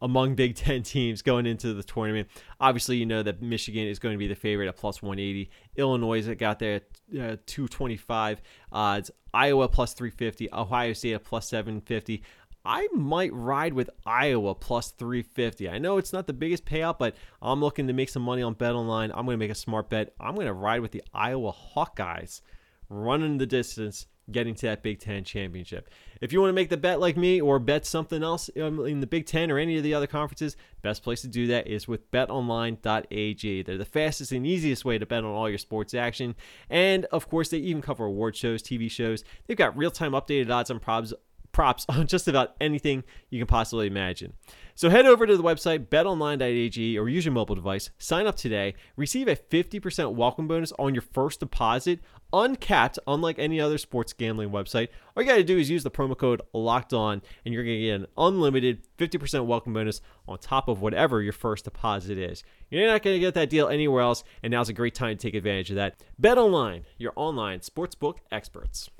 among 0.00 0.34
Big 0.34 0.54
Ten 0.54 0.82
teams 0.82 1.22
going 1.22 1.46
into 1.46 1.74
the 1.74 1.82
tournament. 1.82 2.28
Obviously, 2.60 2.96
you 2.96 3.06
know 3.06 3.22
that 3.22 3.42
Michigan 3.42 3.86
is 3.86 3.98
going 3.98 4.14
to 4.14 4.18
be 4.18 4.28
the 4.28 4.34
favorite 4.34 4.68
at 4.68 4.76
plus 4.76 5.02
180. 5.02 5.50
Illinois 5.76 6.24
that 6.26 6.36
got 6.36 6.58
there 6.58 6.76
at 6.76 6.82
uh, 7.12 7.36
225 7.46 8.42
odds. 8.72 9.10
Iowa 9.34 9.68
plus 9.68 9.94
350. 9.94 10.48
Ohio 10.52 10.92
State 10.92 11.14
at 11.14 11.24
plus 11.24 11.48
750. 11.48 12.22
I 12.64 12.86
might 12.92 13.32
ride 13.32 13.72
with 13.72 13.88
Iowa 14.04 14.54
plus 14.54 14.90
350. 14.90 15.68
I 15.68 15.78
know 15.78 15.96
it's 15.96 16.12
not 16.12 16.26
the 16.26 16.32
biggest 16.32 16.66
payout, 16.66 16.98
but 16.98 17.16
I'm 17.40 17.60
looking 17.60 17.86
to 17.86 17.92
make 17.92 18.10
some 18.10 18.22
money 18.22 18.42
on 18.42 18.54
Bet 18.54 18.74
Online. 18.74 19.10
I'm 19.10 19.24
going 19.24 19.38
to 19.38 19.38
make 19.38 19.50
a 19.50 19.54
smart 19.54 19.88
bet. 19.88 20.12
I'm 20.20 20.34
going 20.34 20.48
to 20.48 20.52
ride 20.52 20.80
with 20.80 20.90
the 20.90 21.02
Iowa 21.14 21.52
Hawkeyes 21.52 22.42
running 22.90 23.38
the 23.38 23.46
distance 23.46 24.06
getting 24.30 24.54
to 24.56 24.66
that 24.66 24.82
Big 24.82 25.00
Ten 25.00 25.24
championship. 25.24 25.88
If 26.20 26.32
you 26.32 26.40
want 26.40 26.50
to 26.50 26.54
make 26.54 26.68
the 26.68 26.76
bet 26.76 27.00
like 27.00 27.16
me 27.16 27.40
or 27.40 27.58
bet 27.58 27.86
something 27.86 28.22
else 28.22 28.48
in 28.50 29.00
the 29.00 29.06
Big 29.06 29.26
Ten 29.26 29.50
or 29.50 29.58
any 29.58 29.76
of 29.76 29.82
the 29.82 29.94
other 29.94 30.06
conferences, 30.06 30.56
best 30.82 31.02
place 31.02 31.20
to 31.22 31.28
do 31.28 31.46
that 31.48 31.66
is 31.66 31.88
with 31.88 32.10
betonline.ag. 32.10 33.62
They're 33.62 33.78
the 33.78 33.84
fastest 33.84 34.32
and 34.32 34.46
easiest 34.46 34.84
way 34.84 34.98
to 34.98 35.06
bet 35.06 35.24
on 35.24 35.30
all 35.30 35.48
your 35.48 35.58
sports 35.58 35.94
action. 35.94 36.34
And 36.68 37.04
of 37.06 37.28
course, 37.28 37.48
they 37.48 37.58
even 37.58 37.82
cover 37.82 38.04
award 38.04 38.36
shows, 38.36 38.62
TV 38.62 38.90
shows. 38.90 39.24
They've 39.46 39.56
got 39.56 39.76
real 39.76 39.90
time 39.90 40.12
updated 40.12 40.50
odds 40.50 40.70
and 40.70 40.82
props 40.82 41.14
props 41.58 41.84
on 41.88 42.06
just 42.06 42.28
about 42.28 42.54
anything 42.60 43.02
you 43.30 43.40
can 43.40 43.48
possibly 43.48 43.88
imagine. 43.88 44.32
So 44.76 44.90
head 44.90 45.06
over 45.06 45.26
to 45.26 45.36
the 45.36 45.42
website 45.42 45.88
betonline.ag 45.88 46.96
or 46.96 47.08
use 47.08 47.24
your 47.24 47.34
mobile 47.34 47.56
device, 47.56 47.90
sign 47.98 48.28
up 48.28 48.36
today, 48.36 48.76
receive 48.94 49.26
a 49.26 49.34
50% 49.34 50.14
welcome 50.14 50.46
bonus 50.46 50.72
on 50.78 50.94
your 50.94 51.02
first 51.02 51.40
deposit, 51.40 51.98
uncapped, 52.32 53.00
unlike 53.08 53.40
any 53.40 53.60
other 53.60 53.76
sports 53.76 54.12
gambling 54.12 54.50
website. 54.50 54.86
All 55.16 55.24
you 55.24 55.28
got 55.28 55.34
to 55.34 55.42
do 55.42 55.58
is 55.58 55.68
use 55.68 55.82
the 55.82 55.90
promo 55.90 56.16
code 56.16 56.42
locked 56.52 56.92
on, 56.92 57.22
and 57.44 57.52
you're 57.52 57.64
going 57.64 57.76
to 57.76 57.86
get 57.86 58.00
an 58.02 58.06
unlimited 58.16 58.86
50% 58.96 59.46
welcome 59.46 59.72
bonus 59.72 60.00
on 60.28 60.38
top 60.38 60.68
of 60.68 60.80
whatever 60.80 61.22
your 61.22 61.32
first 61.32 61.64
deposit 61.64 62.18
is. 62.18 62.44
You're 62.70 62.86
not 62.86 63.02
going 63.02 63.16
to 63.16 63.20
get 63.20 63.34
that 63.34 63.50
deal 63.50 63.66
anywhere 63.66 64.02
else, 64.02 64.22
and 64.44 64.52
now's 64.52 64.68
a 64.68 64.72
great 64.72 64.94
time 64.94 65.16
to 65.16 65.20
take 65.20 65.34
advantage 65.34 65.70
of 65.70 65.76
that. 65.76 66.04
Bet 66.20 66.38
Online, 66.38 66.84
your 66.98 67.14
online 67.16 67.58
sportsbook 67.60 68.18
experts. 68.30 68.90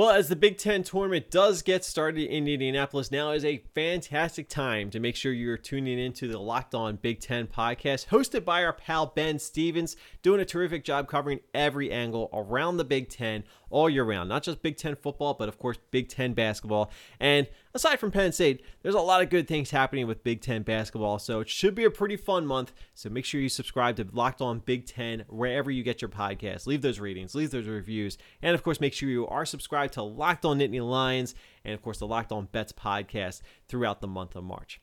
Well, 0.00 0.08
as 0.08 0.28
the 0.28 0.34
Big 0.34 0.56
Ten 0.56 0.82
tournament 0.82 1.30
does 1.30 1.60
get 1.60 1.84
started 1.84 2.24
in 2.30 2.48
Indianapolis, 2.48 3.10
now 3.10 3.32
is 3.32 3.44
a 3.44 3.62
fantastic 3.74 4.48
time 4.48 4.88
to 4.92 4.98
make 4.98 5.14
sure 5.14 5.30
you're 5.30 5.58
tuning 5.58 5.98
into 5.98 6.26
the 6.26 6.38
Locked 6.38 6.74
On 6.74 6.96
Big 6.96 7.20
Ten 7.20 7.46
podcast, 7.46 8.06
hosted 8.06 8.42
by 8.42 8.64
our 8.64 8.72
pal 8.72 9.12
Ben 9.14 9.38
Stevens, 9.38 9.96
doing 10.22 10.40
a 10.40 10.46
terrific 10.46 10.84
job 10.84 11.06
covering 11.06 11.40
every 11.52 11.92
angle 11.92 12.30
around 12.32 12.78
the 12.78 12.84
Big 12.86 13.10
Ten 13.10 13.44
all 13.70 13.88
year 13.88 14.04
round. 14.04 14.28
Not 14.28 14.42
just 14.42 14.62
Big 14.62 14.76
Ten 14.76 14.94
football, 14.94 15.34
but 15.34 15.48
of 15.48 15.58
course 15.58 15.78
Big 15.90 16.08
Ten 16.08 16.34
basketball. 16.34 16.90
And 17.18 17.46
aside 17.74 17.98
from 17.98 18.10
Penn 18.10 18.32
State, 18.32 18.62
there's 18.82 18.94
a 18.94 19.00
lot 19.00 19.22
of 19.22 19.30
good 19.30 19.48
things 19.48 19.70
happening 19.70 20.06
with 20.06 20.22
Big 20.22 20.40
Ten 20.40 20.62
basketball. 20.62 21.18
So 21.18 21.40
it 21.40 21.48
should 21.48 21.74
be 21.74 21.84
a 21.84 21.90
pretty 21.90 22.16
fun 22.16 22.46
month. 22.46 22.72
So 22.94 23.08
make 23.08 23.24
sure 23.24 23.40
you 23.40 23.48
subscribe 23.48 23.96
to 23.96 24.06
Locked 24.12 24.40
On 24.40 24.58
Big 24.58 24.86
Ten 24.86 25.24
wherever 25.28 25.70
you 25.70 25.82
get 25.82 26.02
your 26.02 26.10
podcast. 26.10 26.66
Leave 26.66 26.82
those 26.82 27.00
ratings, 27.00 27.34
leave 27.34 27.50
those 27.50 27.66
reviews, 27.66 28.18
and 28.42 28.54
of 28.54 28.62
course 28.62 28.80
make 28.80 28.92
sure 28.92 29.08
you 29.08 29.26
are 29.26 29.46
subscribed 29.46 29.94
to 29.94 30.02
Locked 30.02 30.44
On 30.44 30.58
Nittany 30.58 30.86
Lions 30.86 31.34
and 31.64 31.74
of 31.74 31.82
course 31.82 31.98
the 31.98 32.06
Locked 32.06 32.32
On 32.32 32.46
Bets 32.46 32.72
podcast 32.72 33.42
throughout 33.68 34.00
the 34.00 34.08
month 34.08 34.36
of 34.36 34.44
March. 34.44 34.80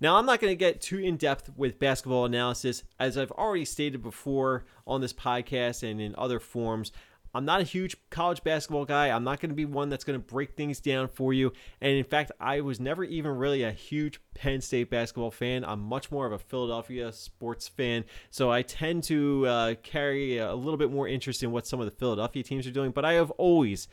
Now, 0.00 0.16
I'm 0.16 0.26
not 0.26 0.40
going 0.40 0.50
to 0.50 0.56
get 0.56 0.80
too 0.80 0.98
in 0.98 1.16
depth 1.16 1.50
with 1.56 1.78
basketball 1.78 2.24
analysis. 2.24 2.82
As 2.98 3.16
I've 3.16 3.30
already 3.32 3.64
stated 3.64 4.02
before 4.02 4.64
on 4.86 5.00
this 5.00 5.12
podcast 5.12 5.88
and 5.88 6.00
in 6.00 6.14
other 6.16 6.40
forms, 6.40 6.92
I'm 7.34 7.44
not 7.44 7.60
a 7.60 7.64
huge 7.64 7.96
college 8.10 8.42
basketball 8.42 8.84
guy. 8.84 9.10
I'm 9.10 9.24
not 9.24 9.40
going 9.40 9.50
to 9.50 9.56
be 9.56 9.64
one 9.64 9.88
that's 9.88 10.04
going 10.04 10.18
to 10.18 10.24
break 10.24 10.56
things 10.56 10.80
down 10.80 11.08
for 11.08 11.32
you. 11.32 11.52
And 11.80 11.92
in 11.92 12.04
fact, 12.04 12.32
I 12.40 12.60
was 12.60 12.80
never 12.80 13.04
even 13.04 13.32
really 13.32 13.62
a 13.62 13.70
huge 13.72 14.20
Penn 14.34 14.60
State 14.60 14.90
basketball 14.90 15.30
fan. 15.30 15.64
I'm 15.64 15.80
much 15.80 16.10
more 16.10 16.26
of 16.26 16.32
a 16.32 16.38
Philadelphia 16.38 17.12
sports 17.12 17.68
fan. 17.68 18.04
So 18.30 18.50
I 18.50 18.62
tend 18.62 19.04
to 19.04 19.46
uh, 19.46 19.74
carry 19.82 20.38
a 20.38 20.54
little 20.54 20.78
bit 20.78 20.90
more 20.90 21.06
interest 21.06 21.42
in 21.42 21.52
what 21.52 21.66
some 21.66 21.80
of 21.80 21.86
the 21.86 21.92
Philadelphia 21.92 22.42
teams 22.42 22.66
are 22.66 22.72
doing. 22.72 22.90
But 22.90 23.04
I 23.04 23.14
have 23.14 23.30
always 23.32 23.88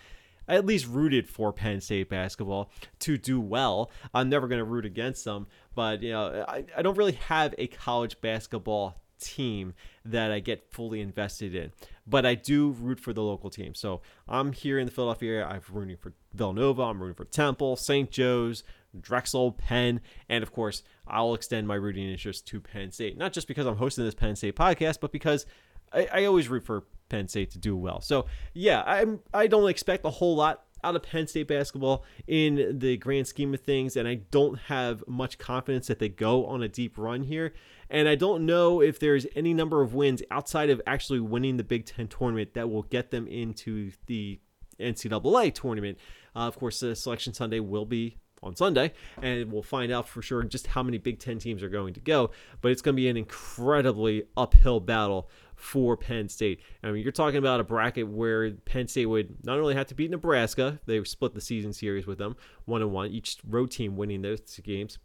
at 0.47 0.65
least 0.65 0.87
rooted 0.87 1.27
for 1.27 1.51
Penn 1.51 1.81
State 1.81 2.09
basketball 2.09 2.71
to 2.99 3.17
do 3.17 3.39
well. 3.39 3.91
I'm 4.13 4.29
never 4.29 4.47
going 4.47 4.59
to 4.59 4.65
root 4.65 4.85
against 4.85 5.25
them, 5.25 5.47
but 5.75 6.01
you 6.01 6.11
know, 6.11 6.45
I, 6.47 6.63
I 6.75 6.81
don't 6.81 6.97
really 6.97 7.19
have 7.27 7.53
a 7.57 7.67
college 7.67 8.19
basketball 8.21 9.01
team 9.19 9.73
that 10.05 10.31
I 10.31 10.39
get 10.39 10.71
fully 10.71 11.01
invested 11.01 11.55
in. 11.55 11.71
But 12.05 12.25
I 12.25 12.35
do 12.35 12.71
root 12.71 12.99
for 12.99 13.13
the 13.13 13.21
local 13.21 13.49
team. 13.49 13.73
So 13.75 14.01
I'm 14.27 14.53
here 14.53 14.79
in 14.79 14.85
the 14.85 14.91
Philadelphia 14.91 15.31
area. 15.33 15.45
I'm 15.45 15.61
rooting 15.69 15.97
for 15.97 16.13
Villanova. 16.33 16.83
I'm 16.83 17.01
rooting 17.01 17.15
for 17.15 17.25
Temple, 17.25 17.75
St. 17.75 18.09
Joe's, 18.09 18.63
Drexel, 18.99 19.51
Penn, 19.51 20.01
and 20.29 20.43
of 20.43 20.51
course, 20.51 20.83
I'll 21.07 21.33
extend 21.33 21.67
my 21.67 21.75
rooting 21.75 22.09
interest 22.09 22.47
to 22.47 22.61
Penn 22.61 22.91
State. 22.91 23.17
Not 23.17 23.33
just 23.33 23.47
because 23.47 23.65
I'm 23.65 23.77
hosting 23.77 24.05
this 24.05 24.15
Penn 24.15 24.35
State 24.35 24.55
podcast, 24.55 24.99
but 25.01 25.11
because 25.11 25.45
I, 25.93 26.07
I 26.11 26.25
always 26.25 26.47
root 26.47 26.63
for 26.63 26.85
Penn 27.09 27.27
State 27.27 27.51
to 27.51 27.59
do 27.59 27.75
well. 27.75 28.01
So 28.01 28.25
yeah, 28.53 28.83
I'm 28.85 29.19
I 29.33 29.47
don't 29.47 29.69
expect 29.69 30.05
a 30.05 30.09
whole 30.09 30.35
lot 30.35 30.63
out 30.83 30.95
of 30.95 31.03
Penn 31.03 31.27
State 31.27 31.47
basketball 31.47 32.05
in 32.27 32.79
the 32.79 32.97
grand 32.97 33.27
scheme 33.27 33.53
of 33.53 33.61
things, 33.61 33.95
and 33.95 34.07
I 34.07 34.15
don't 34.15 34.57
have 34.59 35.03
much 35.07 35.37
confidence 35.37 35.87
that 35.87 35.99
they 35.99 36.09
go 36.09 36.45
on 36.45 36.63
a 36.63 36.67
deep 36.67 36.97
run 36.97 37.23
here. 37.23 37.53
And 37.89 38.09
I 38.09 38.15
don't 38.15 38.45
know 38.45 38.81
if 38.81 38.99
there's 38.99 39.25
any 39.35 39.53
number 39.53 39.81
of 39.81 39.93
wins 39.93 40.21
outside 40.29 40.69
of 40.69 40.81
actually 40.85 41.19
winning 41.19 41.57
the 41.57 41.63
Big 41.63 41.85
Ten 41.85 42.07
tournament 42.07 42.53
that 42.53 42.69
will 42.69 42.83
get 42.83 43.11
them 43.11 43.27
into 43.27 43.91
the 44.07 44.39
NCAA 44.79 45.53
tournament. 45.53 45.97
Uh, 46.35 46.39
of 46.39 46.57
course, 46.57 46.79
the 46.81 46.95
Selection 46.95 47.33
Sunday 47.33 47.59
will 47.59 47.85
be 47.85 48.17
on 48.43 48.55
Sunday, 48.55 48.93
and 49.21 49.51
we'll 49.51 49.63
find 49.63 49.91
out 49.91 50.07
for 50.07 50.21
sure 50.21 50.43
just 50.43 50.67
how 50.67 50.83
many 50.83 50.97
Big 50.97 51.19
Ten 51.19 51.39
teams 51.39 51.63
are 51.63 51.69
going 51.69 51.93
to 51.93 51.99
go. 51.99 52.31
But 52.61 52.71
it's 52.71 52.81
going 52.81 52.95
to 52.95 53.01
be 53.01 53.09
an 53.09 53.17
incredibly 53.17 54.23
uphill 54.35 54.79
battle 54.79 55.29
for 55.57 55.97
Penn 55.97 56.29
State. 56.29 56.61
I 56.83 56.91
mean, 56.91 57.03
you're 57.03 57.11
talking 57.11 57.39
about 57.39 57.59
a 57.59 57.63
bracket 57.63 58.07
where 58.07 58.51
Penn 58.51 58.87
State 58.87 59.07
would 59.07 59.43
not 59.43 59.59
only 59.59 59.73
have 59.73 59.87
to 59.87 59.95
beat 59.95 60.11
Nebraska, 60.11 60.79
they 60.85 61.03
split 61.03 61.33
the 61.33 61.41
season 61.41 61.73
series 61.73 62.07
with 62.07 62.19
them 62.19 62.37
one 62.65 62.81
and 62.81 62.91
one, 62.91 63.09
each 63.09 63.37
road 63.45 63.71
team 63.71 63.97
winning 63.97 64.21
those 64.21 64.39
games. 64.63 64.99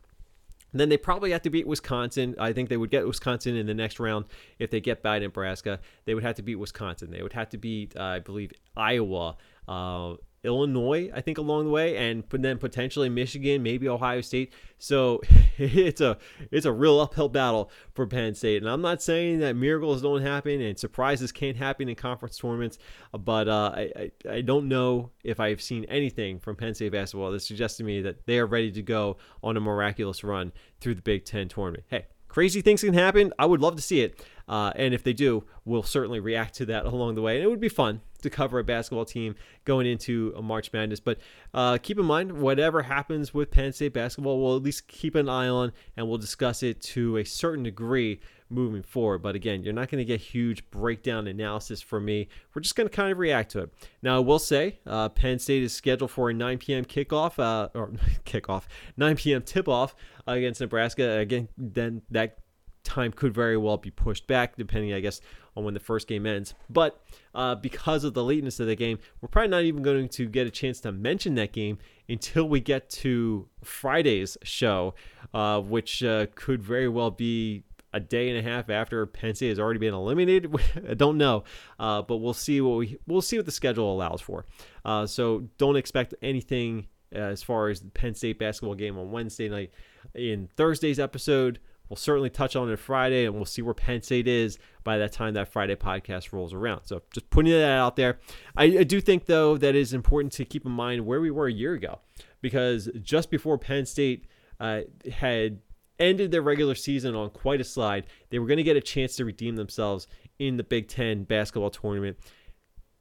And 0.70 0.80
then 0.80 0.88
they 0.88 0.96
probably 0.96 1.32
have 1.32 1.42
to 1.42 1.50
beat 1.50 1.66
Wisconsin. 1.66 2.34
I 2.38 2.52
think 2.52 2.68
they 2.68 2.76
would 2.76 2.90
get 2.90 3.06
Wisconsin 3.06 3.56
in 3.56 3.66
the 3.66 3.74
next 3.74 3.98
round 3.98 4.26
if 4.58 4.70
they 4.70 4.80
get 4.80 5.02
by 5.02 5.18
Nebraska. 5.18 5.80
They 6.04 6.14
would 6.14 6.22
have 6.22 6.36
to 6.36 6.42
beat 6.42 6.56
Wisconsin. 6.56 7.10
They 7.10 7.22
would 7.22 7.34
have 7.34 7.50
to 7.50 7.58
beat, 7.58 7.96
uh, 7.96 8.02
I 8.02 8.18
believe, 8.20 8.52
Iowa. 8.76 9.36
Uh, 9.68 10.14
Illinois, 10.44 11.10
I 11.14 11.20
think, 11.20 11.38
along 11.38 11.66
the 11.66 11.70
way, 11.70 11.96
and 11.96 12.24
then 12.30 12.58
potentially 12.58 13.08
Michigan, 13.08 13.62
maybe 13.62 13.88
Ohio 13.88 14.20
State. 14.20 14.52
So 14.78 15.20
it's 15.56 16.00
a 16.00 16.18
it's 16.50 16.66
a 16.66 16.72
real 16.72 16.98
uphill 17.00 17.28
battle 17.28 17.70
for 17.94 18.06
Penn 18.06 18.34
State. 18.34 18.62
And 18.62 18.70
I'm 18.70 18.82
not 18.82 19.02
saying 19.02 19.38
that 19.40 19.54
miracles 19.54 20.02
don't 20.02 20.22
happen 20.22 20.60
and 20.60 20.78
surprises 20.78 21.30
can't 21.30 21.56
happen 21.56 21.88
in 21.88 21.94
conference 21.94 22.36
tournaments, 22.36 22.78
but 23.12 23.48
uh, 23.48 23.72
I, 23.74 24.10
I, 24.28 24.40
don't 24.40 24.68
know 24.68 25.10
if 25.22 25.38
I've 25.38 25.62
seen 25.62 25.84
anything 25.84 26.40
from 26.40 26.56
Penn 26.56 26.74
State 26.74 26.92
basketball 26.92 27.30
that 27.30 27.40
suggests 27.40 27.76
to 27.78 27.84
me 27.84 28.02
that 28.02 28.26
they 28.26 28.38
are 28.38 28.46
ready 28.46 28.72
to 28.72 28.82
go 28.82 29.18
on 29.42 29.56
a 29.56 29.60
miraculous 29.60 30.24
run 30.24 30.52
through 30.80 30.96
the 30.96 31.02
Big 31.02 31.24
Ten 31.24 31.48
tournament. 31.48 31.84
Hey, 31.88 32.06
crazy 32.26 32.62
things 32.62 32.82
can 32.82 32.94
happen. 32.94 33.32
I 33.38 33.46
would 33.46 33.60
love 33.60 33.76
to 33.76 33.82
see 33.82 34.00
it. 34.00 34.24
Uh, 34.48 34.72
and 34.76 34.94
if 34.94 35.02
they 35.02 35.12
do, 35.12 35.44
we'll 35.64 35.82
certainly 35.82 36.20
react 36.20 36.54
to 36.56 36.66
that 36.66 36.84
along 36.84 37.14
the 37.14 37.22
way. 37.22 37.36
And 37.36 37.44
it 37.44 37.48
would 37.48 37.60
be 37.60 37.68
fun 37.68 38.00
to 38.22 38.30
cover 38.30 38.58
a 38.58 38.64
basketball 38.64 39.04
team 39.04 39.34
going 39.64 39.86
into 39.86 40.32
a 40.36 40.42
March 40.42 40.72
Madness. 40.72 41.00
But 41.00 41.18
uh, 41.52 41.78
keep 41.82 41.98
in 41.98 42.04
mind, 42.04 42.32
whatever 42.32 42.82
happens 42.82 43.34
with 43.34 43.50
Penn 43.50 43.72
State 43.72 43.92
basketball, 43.92 44.42
we'll 44.42 44.56
at 44.56 44.62
least 44.62 44.88
keep 44.88 45.14
an 45.14 45.28
eye 45.28 45.48
on 45.48 45.72
and 45.96 46.08
we'll 46.08 46.18
discuss 46.18 46.62
it 46.62 46.80
to 46.82 47.16
a 47.18 47.24
certain 47.24 47.64
degree 47.64 48.20
moving 48.52 48.82
forward. 48.82 49.18
But 49.18 49.34
again, 49.34 49.62
you're 49.62 49.72
not 49.72 49.90
going 49.90 49.98
to 49.98 50.04
get 50.04 50.20
huge 50.20 50.68
breakdown 50.70 51.26
analysis 51.26 51.80
from 51.80 52.04
me. 52.04 52.28
We're 52.54 52.62
just 52.62 52.76
going 52.76 52.88
to 52.88 52.94
kind 52.94 53.10
of 53.10 53.18
react 53.18 53.52
to 53.52 53.60
it. 53.60 53.74
Now, 54.02 54.16
I 54.16 54.20
will 54.20 54.38
say 54.38 54.78
uh, 54.86 55.08
Penn 55.08 55.38
State 55.38 55.62
is 55.62 55.72
scheduled 55.72 56.10
for 56.10 56.30
a 56.30 56.34
9 56.34 56.58
p.m. 56.58 56.84
kickoff, 56.84 57.38
uh, 57.38 57.68
or 57.74 57.88
kickoff, 58.24 58.64
9 58.96 59.16
p.m. 59.16 59.42
tip 59.42 59.68
off 59.68 59.94
against 60.26 60.60
Nebraska. 60.60 61.18
Again, 61.18 61.48
then 61.56 62.02
that 62.10 62.38
time 62.84 63.12
could 63.12 63.34
very 63.34 63.56
well 63.56 63.76
be 63.76 63.90
pushed 63.90 64.26
back, 64.26 64.56
depending, 64.56 64.92
I 64.92 65.00
guess, 65.00 65.20
on 65.56 65.64
when 65.64 65.74
the 65.74 65.80
first 65.80 66.08
game 66.08 66.26
ends. 66.26 66.54
But 66.70 67.02
uh, 67.34 67.54
because 67.56 68.04
of 68.04 68.14
the 68.14 68.24
lateness 68.24 68.60
of 68.60 68.66
the 68.66 68.76
game, 68.76 68.98
we're 69.20 69.28
probably 69.28 69.48
not 69.48 69.62
even 69.62 69.82
going 69.82 70.08
to 70.08 70.28
get 70.28 70.46
a 70.46 70.50
chance 70.50 70.80
to 70.80 70.92
mention 70.92 71.34
that 71.36 71.52
game 71.52 71.78
until 72.08 72.48
we 72.48 72.60
get 72.60 72.88
to 72.90 73.48
Friday's 73.62 74.36
show, 74.42 74.94
uh, 75.34 75.60
which 75.60 76.02
uh, 76.02 76.26
could 76.34 76.62
very 76.62 76.88
well 76.88 77.10
be 77.10 77.64
a 77.94 78.00
day 78.00 78.30
and 78.30 78.38
a 78.38 78.42
half 78.42 78.70
after 78.70 79.04
Penn 79.04 79.34
State 79.34 79.50
has 79.50 79.58
already 79.58 79.78
been 79.78 79.94
eliminated. 79.94 80.54
I 80.88 80.94
don't 80.94 81.18
know, 81.18 81.44
uh, 81.78 82.02
but 82.02 82.16
we'll 82.16 82.32
see 82.34 82.60
what 82.60 82.78
we 82.78 82.98
we'll 83.06 83.20
see 83.20 83.36
what 83.36 83.46
the 83.46 83.52
schedule 83.52 83.92
allows 83.92 84.20
for. 84.20 84.46
Uh, 84.84 85.06
so 85.06 85.48
don't 85.58 85.76
expect 85.76 86.14
anything 86.22 86.86
as 87.12 87.42
far 87.42 87.68
as 87.68 87.80
the 87.80 87.90
Penn 87.90 88.14
State 88.14 88.38
basketball 88.38 88.74
game 88.74 88.98
on 88.98 89.10
Wednesday 89.10 89.48
night. 89.48 89.72
In 90.14 90.48
Thursday's 90.56 90.98
episode, 90.98 91.58
we'll 91.92 91.96
certainly 91.98 92.30
touch 92.30 92.56
on 92.56 92.70
it 92.70 92.78
Friday, 92.78 93.26
and 93.26 93.34
we'll 93.34 93.44
see 93.44 93.60
where 93.60 93.74
Penn 93.74 94.00
State 94.00 94.26
is 94.26 94.58
by 94.82 94.96
that 94.96 95.12
time 95.12 95.34
that 95.34 95.52
Friday 95.52 95.74
podcast 95.74 96.32
rolls 96.32 96.54
around. 96.54 96.86
So 96.86 97.02
just 97.12 97.28
putting 97.28 97.52
that 97.52 97.68
out 97.68 97.96
there. 97.96 98.18
I, 98.56 98.64
I 98.64 98.84
do 98.84 98.98
think 98.98 99.26
though 99.26 99.58
that 99.58 99.74
is 99.74 99.92
important 99.92 100.32
to 100.32 100.46
keep 100.46 100.64
in 100.64 100.72
mind 100.72 101.04
where 101.04 101.20
we 101.20 101.30
were 101.30 101.48
a 101.48 101.52
year 101.52 101.74
ago, 101.74 102.00
because 102.40 102.88
just 103.02 103.30
before 103.30 103.58
Penn 103.58 103.84
State 103.84 104.24
uh, 104.58 104.80
had 105.12 105.58
ended 105.98 106.30
their 106.30 106.40
regular 106.40 106.74
season 106.74 107.14
on 107.14 107.28
quite 107.28 107.60
a 107.60 107.64
slide. 107.64 108.06
They 108.30 108.38
were 108.38 108.46
going 108.46 108.56
to 108.56 108.62
get 108.62 108.78
a 108.78 108.80
chance 108.80 109.14
to 109.16 109.26
redeem 109.26 109.56
themselves 109.56 110.06
in 110.38 110.56
the 110.56 110.64
Big 110.64 110.88
Ten 110.88 111.24
basketball 111.24 111.68
tournament. 111.68 112.16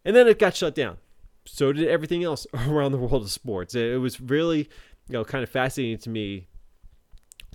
And 0.03 0.13
then 0.13 0.27
it 0.27 0.37
got 0.37 0.53
shut 0.53 0.75
down. 0.75 0.97
So 1.45 1.71
did 1.71 1.87
everything 1.87 2.25
else 2.25 2.45
around 2.53 2.91
the 2.91 2.97
world 2.97 3.23
of 3.23 3.31
sports. 3.31 3.73
It 3.73 4.01
was 4.01 4.19
really, 4.19 4.69
you 5.07 5.13
know, 5.13 5.23
kind 5.23 5.43
of 5.43 5.49
fascinating 5.49 5.99
to 5.99 6.09
me 6.09 6.49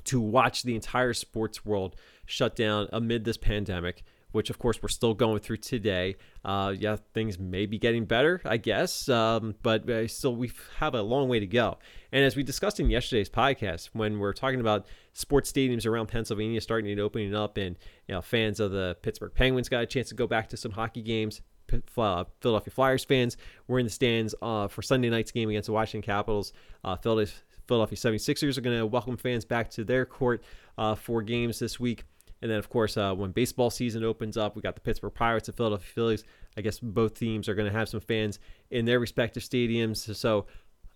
to 0.07 0.21
watch 0.21 0.63
the 0.63 0.75
entire 0.75 1.13
sports 1.13 1.65
world 1.65 1.97
shut 2.25 2.57
down 2.57 2.89
amid 2.93 3.25
this 3.25 3.37
pandemic 3.37 4.03
which 4.37 4.51
of 4.51 4.59
course 4.59 4.83
we're 4.83 4.89
still 4.89 5.15
going 5.15 5.39
through 5.39 5.57
today. 5.57 6.15
Uh, 6.45 6.75
yeah, 6.79 6.97
things 7.15 7.39
may 7.39 7.65
be 7.65 7.79
getting 7.79 8.05
better, 8.05 8.43
I 8.45 8.59
guess, 8.59 9.09
um, 9.09 9.55
but 9.63 9.89
uh, 9.89 10.07
still 10.09 10.37
we 10.37 10.53
have 10.79 10.95
a 10.95 11.01
long 11.01 11.31
way 11.31 11.41
to 11.41 11.47
go. 11.47 11.79
And 12.13 12.23
as 12.23 12.37
we 12.37 12.43
discussed 12.43 12.79
in 12.79 12.91
yesterday's 12.91 13.31
podcast, 13.31 13.89
when 13.95 14.19
we're 14.19 14.35
talking 14.35 14.61
about 14.61 14.87
sports 15.15 15.51
stadiums 15.51 15.87
around 15.87 16.09
Pennsylvania 16.09 16.61
starting 16.61 16.91
and 16.91 17.01
opening 17.01 17.35
up, 17.35 17.57
and 17.57 17.79
you 18.07 18.15
know 18.15 18.21
fans 18.21 18.61
of 18.61 18.73
the 18.73 18.99
Pittsburgh 19.01 19.33
Penguins 19.35 19.71
got 19.71 19.83
a 19.83 19.87
chance 19.87 20.11
to 20.11 20.15
go 20.15 20.27
back 20.27 20.51
to 20.51 20.57
some 20.59 20.73
hockey 20.73 21.01
games. 21.01 21.41
Philadelphia 21.87 22.71
Flyers 22.71 23.05
fans 23.05 23.37
were 23.67 23.79
in 23.79 23.87
the 23.87 23.91
stands 23.91 24.35
uh, 24.41 24.69
for 24.69 24.83
Sunday 24.83 25.09
night's 25.11 25.33
game 25.33 25.49
against 25.49 25.67
the 25.67 25.73
Washington 25.73 26.07
Capitals. 26.07 26.53
Uh, 26.85 26.95
Philadelphia, 26.97 27.35
Philadelphia 27.67 27.99
76ers 27.99 28.57
are 28.57 28.61
going 28.61 28.79
to 28.79 28.87
welcome 28.87 29.17
fans 29.17 29.45
back 29.45 29.71
to 29.71 29.85
their 29.85 30.05
court 30.05 30.43
uh, 30.79 30.95
for 30.95 31.23
games 31.23 31.59
this 31.59 31.81
week. 31.81 32.05
And 32.43 32.51
then, 32.51 32.59
of 32.59 32.69
course, 32.69 32.97
uh, 32.97 33.15
when 33.15 33.31
baseball 33.31 33.71
season 33.71 34.05
opens 34.05 34.37
up, 34.37 34.57
we 34.57 34.63
got 34.63 34.75
the 34.75 34.81
Pittsburgh 34.81 35.15
Pirates 35.15 35.49
and 35.49 35.57
Philadelphia 35.57 35.89
Phillies. 35.95 36.25
I 36.57 36.61
guess 36.61 36.79
both 36.79 37.19
teams 37.19 37.49
are 37.49 37.55
going 37.55 37.71
to 37.71 37.77
have 37.77 37.89
some 37.89 38.01
fans 38.01 38.39
in 38.71 38.85
their 38.85 39.01
respective 39.01 39.43
stadiums. 39.43 40.15
So, 40.15 40.47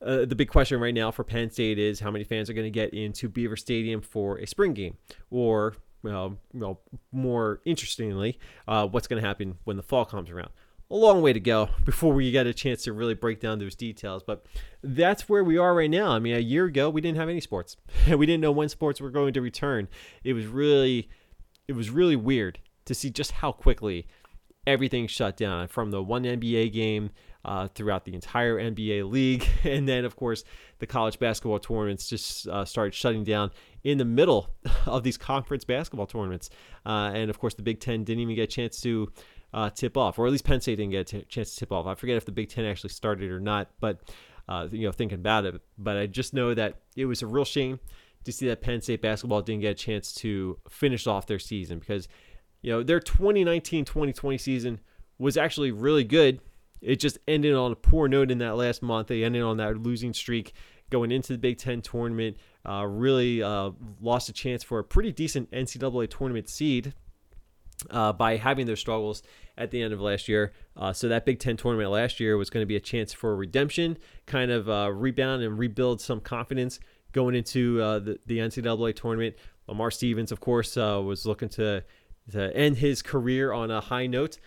uh, 0.03 0.25
the 0.25 0.35
big 0.35 0.49
question 0.49 0.81
right 0.81 0.95
now 0.95 1.11
for 1.11 1.25
Penn 1.25 1.51
State 1.51 1.79
is 1.79 2.01
how 2.01 2.11
many 2.11 2.25
fans 2.25 2.49
are 2.49 2.55
going 2.55 2.67
to 2.67 2.71
get 2.71 2.95
into 2.95 3.29
Beaver 3.29 3.57
Stadium 3.57 4.01
for 4.01 4.39
a 4.39 4.47
spring 4.47 4.73
game, 4.73 4.97
or 5.31 5.75
well, 6.03 6.39
well 6.55 6.81
more 7.13 7.61
interestingly, 7.67 8.39
uh, 8.67 8.87
what's 8.87 9.07
going 9.07 9.21
to 9.21 9.27
happen 9.27 9.59
when 9.65 9.77
the 9.77 9.83
fall 9.83 10.07
comes 10.07 10.31
around. 10.31 10.51
A 10.91 10.97
long 10.97 11.23
way 11.23 11.33
to 11.33 11.41
go 11.41 11.69
before 11.85 12.13
we 12.13 12.31
get 12.33 12.47
a 12.47 12.55
chance 12.55 12.83
to 12.83 12.93
really 12.93 13.15
break 13.15 13.39
down 13.41 13.61
those 13.61 13.77
details, 13.77 14.25
but 14.25 14.45
that's 14.83 15.29
where 15.29 15.45
we 15.45 15.57
are 15.57 15.75
right 15.75 15.91
now. 15.91 16.11
I 16.11 16.19
mean, 16.19 16.35
a 16.35 16.41
year 16.41 16.65
ago 16.65 16.91
we 16.91 17.01
didn't 17.01 17.19
have 17.19 17.29
any 17.29 17.41
sports. 17.41 17.77
we 18.09 18.27
didn't 18.27 18.41
know 18.41 18.51
when 18.51 18.69
sports 18.69 19.01
were 19.01 19.11
going 19.11 19.33
to 19.35 19.41
return. 19.41 19.89
It 20.25 20.33
was 20.33 20.47
really 20.47 21.09
it 21.69 21.75
was 21.75 21.91
really 21.91 22.17
weird 22.17 22.59
to 22.87 22.95
see 22.95 23.11
just 23.11 23.31
how 23.31 23.53
quickly 23.53 24.09
everything 24.67 25.07
shut 25.07 25.37
down 25.37 25.69
from 25.69 25.91
the 25.91 26.03
one 26.03 26.25
NBA 26.25 26.73
game 26.73 27.11
uh, 27.45 27.69
throughout 27.69 28.05
the 28.05 28.15
entire 28.15 28.59
NBA 28.59 29.11
league. 29.11 29.47
And 29.65 29.89
then, 29.89 30.05
of 30.05 30.17
course, 30.17 30.43
the 30.79 30.87
college 30.87 31.19
basketball 31.19 31.59
tournaments 31.59 32.09
just 32.09 32.49
uh, 32.49 32.65
started 32.65 32.95
shutting 32.95 33.25
down 33.25 33.51
in 33.85 33.99
the 33.99 34.05
middle 34.05 34.49
of 34.87 35.03
these 35.03 35.17
conference 35.17 35.65
basketball 35.65 36.07
tournaments. 36.07 36.51
Uh, 36.85 37.13
and 37.15 37.31
of 37.31 37.39
course, 37.39 37.55
the 37.55 37.63
Big 37.63 37.81
Ten 37.81 38.05
didn't 38.05 38.21
even 38.21 38.35
get 38.35 38.43
a 38.43 38.47
chance 38.47 38.81
to 38.81 39.13
uh, 39.53 39.71
tip 39.71 39.97
off, 39.97 40.19
or 40.19 40.27
at 40.27 40.33
least 40.33 40.45
Penn 40.45 40.61
State 40.61 40.77
didn't 40.77 40.93
get 40.93 41.13
a 41.13 41.21
t- 41.21 41.27
chance 41.29 41.55
to 41.55 41.61
tip 41.61 41.73
off. 41.73 41.87
I 41.87 41.95
forget 41.95 42.17
if 42.17 42.25
the 42.25 42.33
Big 42.33 42.49
Ten 42.49 42.65
actually 42.65 42.91
started 42.91 43.31
or 43.31 43.41
not, 43.41 43.71
but, 43.81 44.01
uh, 44.49 44.69
you 44.71 44.87
know, 44.87 44.93
thinking 44.93 45.19
about 45.19 45.45
it. 45.45 45.61
But 45.79 45.97
I 45.97 46.07
just 46.07 46.35
know 46.35 46.55
that 46.55 46.81
it 46.97 47.07
was 47.07 47.23
a 47.23 47.27
real 47.27 47.45
shame 47.45 47.81
to 48.25 48.33
see 48.33 48.47
that 48.49 48.63
Penn 48.63 48.81
State 48.81 49.03
basketball 49.03 49.43
didn't 49.43 49.63
get 49.63 49.71
a 49.71 49.75
chance 49.75 50.13
to 50.15 50.59
finish 50.69 51.07
off 51.07 51.27
their 51.27 51.39
season 51.39 51.79
because, 51.79 52.07
you 52.63 52.71
know, 52.71 52.83
their 52.83 53.01
2019 53.01 53.85
2020 53.85 54.39
season 54.39 54.81
was 55.19 55.37
actually 55.37 55.71
really 55.71 56.05
good 56.05 56.41
it 56.81 56.97
just 56.97 57.19
ended 57.29 57.55
on 57.55 57.73
a 57.73 57.77
poor 57.77 58.09
note 58.09 58.31
in 58.31 58.39
that 58.39 58.57
last 58.57 58.83
month. 58.83 59.09
They 59.09 59.25
ended 59.25 59.43
on 59.43 59.59
that 59.59 59.77
losing 59.77 60.15
streak 60.15 60.55
going 60.89 61.13
into 61.13 61.33
the 61.33 61.39
Big 61.39 61.59
Ten 61.59 61.83
tournament. 61.83 62.37
Uh, 62.67 62.87
really 62.87 63.43
uh, 63.43 63.71
lost 64.01 64.29
a 64.29 64.33
chance 64.33 64.63
for 64.63 64.79
a 64.79 64.85
pretty 64.85 65.13
decent 65.13 65.51
NCAA 65.51 66.11
tournament 66.11 66.49
seed 66.49 66.95
uh, 67.91 68.13
by 68.13 68.37
having 68.37 68.67
their 68.67 68.77
struggles 68.77 69.23
at 69.61 69.71
the 69.71 69.83
end 69.83 69.93
of 69.93 70.01
last 70.01 70.29
year. 70.29 70.53
Uh, 70.77 70.93
so 70.93 71.09
that 71.09 71.25
Big 71.25 71.39
Ten 71.39 71.57
tournament 71.57 71.91
last 71.91 72.19
year 72.19 72.37
was 72.37 72.51
going 72.51 72.63
to 72.63 72.67
be 72.67 72.77
a 72.77 72.81
chance 72.81 73.13
for 73.13 73.37
redemption, 73.37 73.99
kind 74.27 74.51
of 74.51 74.69
uh, 74.69 74.91
rebound 74.93 75.43
and 75.43 75.59
rebuild 75.59 76.01
some 76.01 76.21
confidence 76.21 76.81
going 77.13 77.35
into 77.35 77.81
uh, 77.81 77.99
the, 77.99 78.19
the 78.27 78.39
NCAA 78.39 78.97
tournament. 78.97 79.37
Lamar 79.69 79.91
Stevens, 79.91 80.33
of 80.33 80.41
course, 80.41 80.77
uh, 80.77 81.01
was 81.05 81.27
looking 81.27 81.49
to 81.51 81.85
to 82.33 82.57
end 82.57 82.77
his 82.77 83.03
career 83.03 83.53
on 83.53 83.71
a 83.71 83.81
high 83.81 84.07
note. 84.07 84.39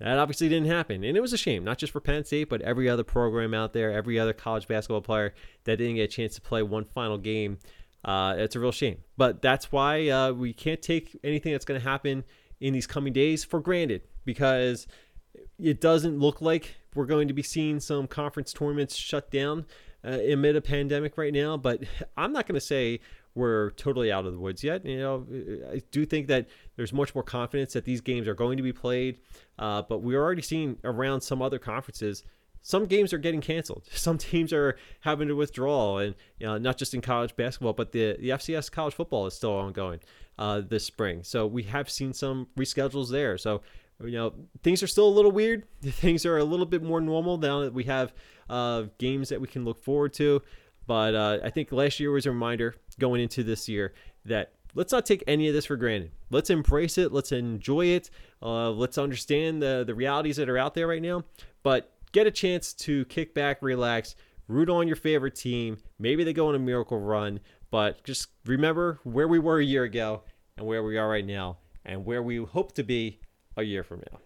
That 0.00 0.18
obviously 0.18 0.48
didn't 0.48 0.68
happen, 0.68 1.02
and 1.02 1.16
it 1.16 1.20
was 1.20 1.32
a 1.32 1.38
shame, 1.38 1.64
not 1.64 1.78
just 1.78 1.92
for 1.92 2.00
Penn 2.00 2.24
State, 2.24 2.48
but 2.48 2.60
every 2.62 2.88
other 2.88 3.04
program 3.04 3.52
out 3.52 3.72
there, 3.72 3.90
every 3.90 4.18
other 4.18 4.32
college 4.32 4.68
basketball 4.68 5.00
player 5.00 5.34
that 5.64 5.76
didn't 5.76 5.96
get 5.96 6.02
a 6.02 6.08
chance 6.08 6.34
to 6.36 6.40
play 6.40 6.62
one 6.62 6.84
final 6.84 7.18
game. 7.18 7.58
Uh, 8.04 8.34
it's 8.38 8.54
a 8.54 8.60
real 8.60 8.70
shame, 8.70 8.98
but 9.16 9.42
that's 9.42 9.72
why 9.72 10.30
we 10.30 10.52
can't 10.52 10.80
take 10.82 11.18
anything 11.24 11.52
that's 11.52 11.64
going 11.64 11.80
to 11.80 11.88
happen 11.88 12.22
in 12.60 12.72
these 12.72 12.86
coming 12.86 13.12
days 13.12 13.44
for 13.44 13.60
granted 13.60 14.02
because 14.24 14.86
it 15.58 15.80
doesn't 15.80 16.18
look 16.18 16.40
like 16.40 16.76
we're 16.94 17.06
going 17.06 17.28
to 17.28 17.34
be 17.34 17.42
seeing 17.42 17.80
some 17.80 18.06
conference 18.06 18.52
tournaments 18.52 18.96
shut 18.96 19.30
down 19.30 19.66
uh, 20.04 20.18
amid 20.30 20.56
a 20.56 20.60
pandemic 20.60 21.16
right 21.16 21.32
now. 21.32 21.56
But 21.56 21.84
I'm 22.16 22.32
not 22.32 22.46
going 22.46 22.54
to 22.54 22.60
say 22.60 23.00
we're 23.34 23.70
totally 23.72 24.10
out 24.10 24.26
of 24.26 24.32
the 24.32 24.38
woods 24.38 24.64
yet. 24.64 24.84
You 24.84 24.98
know, 24.98 25.26
I 25.72 25.82
do 25.90 26.04
think 26.04 26.26
that 26.28 26.48
there's 26.76 26.92
much 26.92 27.14
more 27.14 27.24
confidence 27.24 27.72
that 27.74 27.84
these 27.84 28.00
games 28.00 28.26
are 28.26 28.34
going 28.34 28.56
to 28.56 28.62
be 28.62 28.72
played. 28.72 29.20
Uh, 29.58 29.82
but 29.82 29.98
we're 29.98 30.20
already 30.20 30.42
seeing 30.42 30.78
around 30.84 31.20
some 31.20 31.42
other 31.42 31.58
conferences 31.58 32.24
some 32.62 32.86
games 32.86 33.12
are 33.12 33.18
getting 33.18 33.40
canceled. 33.40 33.84
Some 33.92 34.18
teams 34.18 34.52
are 34.52 34.76
having 35.00 35.28
to 35.28 35.34
withdraw, 35.34 35.98
and 35.98 36.14
you 36.38 36.46
know, 36.46 36.58
not 36.58 36.76
just 36.76 36.92
in 36.92 37.00
college 37.00 37.34
basketball, 37.36 37.72
but 37.72 37.92
the 37.92 38.16
the 38.18 38.30
FCS 38.30 38.70
college 38.70 38.94
football 38.94 39.26
is 39.26 39.34
still 39.34 39.52
ongoing 39.52 40.00
uh, 40.38 40.60
this 40.60 40.84
spring. 40.84 41.22
So 41.22 41.46
we 41.46 41.64
have 41.64 41.90
seen 41.90 42.12
some 42.12 42.48
reschedules 42.56 43.10
there. 43.10 43.36
So 43.38 43.62
you 44.02 44.12
know 44.12 44.32
things 44.62 44.82
are 44.82 44.86
still 44.86 45.08
a 45.08 45.10
little 45.10 45.32
weird. 45.32 45.64
Things 45.82 46.24
are 46.24 46.38
a 46.38 46.44
little 46.44 46.66
bit 46.66 46.82
more 46.82 47.00
normal 47.00 47.36
now 47.36 47.60
that 47.60 47.74
we 47.74 47.84
have 47.84 48.12
uh, 48.48 48.84
games 48.98 49.28
that 49.30 49.40
we 49.40 49.48
can 49.48 49.64
look 49.64 49.82
forward 49.82 50.12
to. 50.14 50.42
But 50.86 51.14
uh, 51.14 51.38
I 51.44 51.50
think 51.50 51.72
last 51.72 52.00
year 52.00 52.10
was 52.10 52.26
a 52.26 52.30
reminder 52.30 52.74
going 52.98 53.20
into 53.20 53.42
this 53.42 53.68
year 53.68 53.92
that 54.24 54.52
let's 54.74 54.92
not 54.92 55.04
take 55.04 55.22
any 55.26 55.48
of 55.48 55.54
this 55.54 55.66
for 55.66 55.76
granted. 55.76 56.12
Let's 56.30 56.50
embrace 56.50 56.96
it. 56.96 57.12
Let's 57.12 57.32
enjoy 57.32 57.86
it. 57.86 58.10
Uh, 58.42 58.70
let's 58.70 58.98
understand 58.98 59.60
the 59.60 59.84
the 59.86 59.94
realities 59.94 60.36
that 60.36 60.48
are 60.48 60.58
out 60.58 60.74
there 60.74 60.86
right 60.86 61.02
now. 61.02 61.24
But 61.62 61.92
get 62.12 62.26
a 62.26 62.30
chance 62.30 62.72
to 62.74 63.04
kick 63.06 63.34
back, 63.34 63.62
relax, 63.62 64.14
root 64.48 64.68
on 64.68 64.86
your 64.86 64.96
favorite 64.96 65.34
team. 65.34 65.78
Maybe 65.98 66.24
they 66.24 66.32
go 66.32 66.48
on 66.48 66.54
a 66.54 66.58
miracle 66.58 66.98
run, 66.98 67.40
but 67.70 68.02
just 68.04 68.28
remember 68.44 68.98
where 69.04 69.28
we 69.28 69.38
were 69.38 69.60
a 69.60 69.64
year 69.64 69.84
ago 69.84 70.22
and 70.56 70.66
where 70.66 70.82
we 70.82 70.98
are 70.98 71.08
right 71.08 71.26
now 71.26 71.58
and 71.84 72.04
where 72.04 72.22
we 72.22 72.42
hope 72.42 72.72
to 72.72 72.82
be 72.82 73.20
a 73.56 73.62
year 73.62 73.84
from 73.84 74.02
now. 74.10 74.18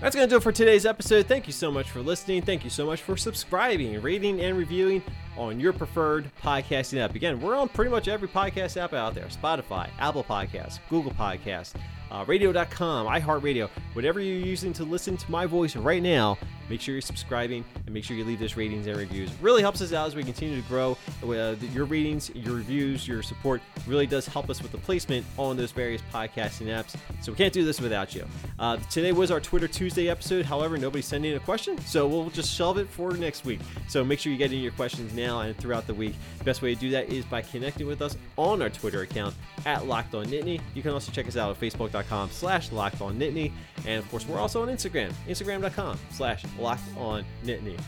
That's 0.00 0.14
going 0.14 0.28
to 0.28 0.32
do 0.32 0.36
it 0.36 0.44
for 0.44 0.52
today's 0.52 0.86
episode. 0.86 1.26
Thank 1.26 1.48
you 1.48 1.52
so 1.52 1.72
much 1.72 1.90
for 1.90 2.00
listening. 2.00 2.42
Thank 2.42 2.62
you 2.62 2.70
so 2.70 2.86
much 2.86 3.02
for 3.02 3.16
subscribing, 3.16 4.00
rating, 4.00 4.40
and 4.40 4.56
reviewing 4.56 5.02
on 5.36 5.58
your 5.58 5.72
preferred 5.72 6.30
podcasting 6.40 6.98
app. 6.98 7.16
Again, 7.16 7.40
we're 7.40 7.56
on 7.56 7.68
pretty 7.68 7.90
much 7.90 8.06
every 8.06 8.28
podcast 8.28 8.76
app 8.76 8.92
out 8.92 9.16
there 9.16 9.24
Spotify, 9.24 9.90
Apple 9.98 10.22
Podcasts, 10.22 10.78
Google 10.88 11.10
Podcasts, 11.10 11.74
uh, 12.12 12.24
radio.com, 12.28 13.08
iHeartRadio, 13.08 13.68
whatever 13.94 14.20
you're 14.20 14.36
using 14.46 14.72
to 14.74 14.84
listen 14.84 15.16
to 15.16 15.30
my 15.32 15.46
voice 15.46 15.74
right 15.74 16.02
now, 16.02 16.38
make 16.68 16.80
sure 16.80 16.94
you're 16.94 17.02
subscribing 17.02 17.64
and 17.86 17.94
make 17.94 18.04
sure 18.04 18.16
you 18.16 18.24
leave 18.24 18.38
those 18.38 18.56
ratings 18.56 18.86
and 18.86 18.96
reviews. 18.96 19.30
It 19.30 19.36
really 19.40 19.62
helps 19.62 19.80
us 19.80 19.92
out 19.92 20.06
as 20.06 20.14
we 20.14 20.22
continue 20.22 20.60
to 20.60 20.68
grow. 20.68 20.96
Uh, 21.22 21.54
your 21.72 21.84
ratings, 21.84 22.30
your 22.34 22.56
reviews, 22.56 23.06
your 23.06 23.22
support 23.22 23.60
really 23.86 24.06
does 24.06 24.26
help 24.26 24.50
us 24.50 24.62
with 24.62 24.72
the 24.72 24.78
placement 24.78 25.24
on 25.36 25.56
those 25.56 25.72
various 25.72 26.02
podcasting 26.12 26.66
apps. 26.66 26.96
So 27.22 27.32
we 27.32 27.36
can't 27.36 27.52
do 27.52 27.64
this 27.64 27.80
without 27.80 28.14
you. 28.14 28.26
Uh, 28.58 28.76
today 28.90 29.12
was 29.12 29.30
our 29.30 29.40
Twitter 29.40 29.68
Tuesday 29.68 30.08
episode. 30.08 30.44
However, 30.44 30.76
nobody 30.76 31.02
sent 31.02 31.24
in 31.24 31.36
a 31.36 31.40
question, 31.40 31.78
so 31.78 32.06
we'll 32.06 32.30
just 32.30 32.54
shelve 32.54 32.78
it 32.78 32.88
for 32.88 33.12
next 33.12 33.44
week. 33.44 33.60
So 33.88 34.04
make 34.04 34.18
sure 34.18 34.32
you 34.32 34.38
get 34.38 34.52
in 34.52 34.60
your 34.60 34.72
questions 34.72 35.12
now 35.14 35.40
and 35.40 35.56
throughout 35.56 35.86
the 35.86 35.94
week. 35.94 36.14
The 36.38 36.44
best 36.44 36.62
way 36.62 36.74
to 36.74 36.80
do 36.80 36.90
that 36.90 37.10
is 37.12 37.24
by 37.24 37.42
connecting 37.42 37.86
with 37.86 38.02
us 38.02 38.16
on 38.36 38.62
our 38.62 38.70
Twitter 38.70 39.02
account 39.02 39.34
at 39.66 39.86
Locked 39.86 40.14
On 40.14 40.26
Nittany. 40.26 40.60
You 40.74 40.82
can 40.82 40.92
also 40.92 41.12
check 41.12 41.26
us 41.26 41.36
out 41.36 41.50
at 41.50 41.60
Facebook.com 41.60 42.30
slash 42.30 42.72
Locked 42.72 43.00
On 43.00 43.18
Nittany. 43.18 43.52
And 43.86 44.02
of 44.02 44.10
course, 44.10 44.26
we're 44.26 44.38
also 44.38 44.62
on 44.62 44.68
Instagram, 44.68 45.12
Instagram.com 45.28 45.98
slash 46.12 46.44
Locked 46.58 46.96
On 46.96 47.24
Nittany. 47.44 47.78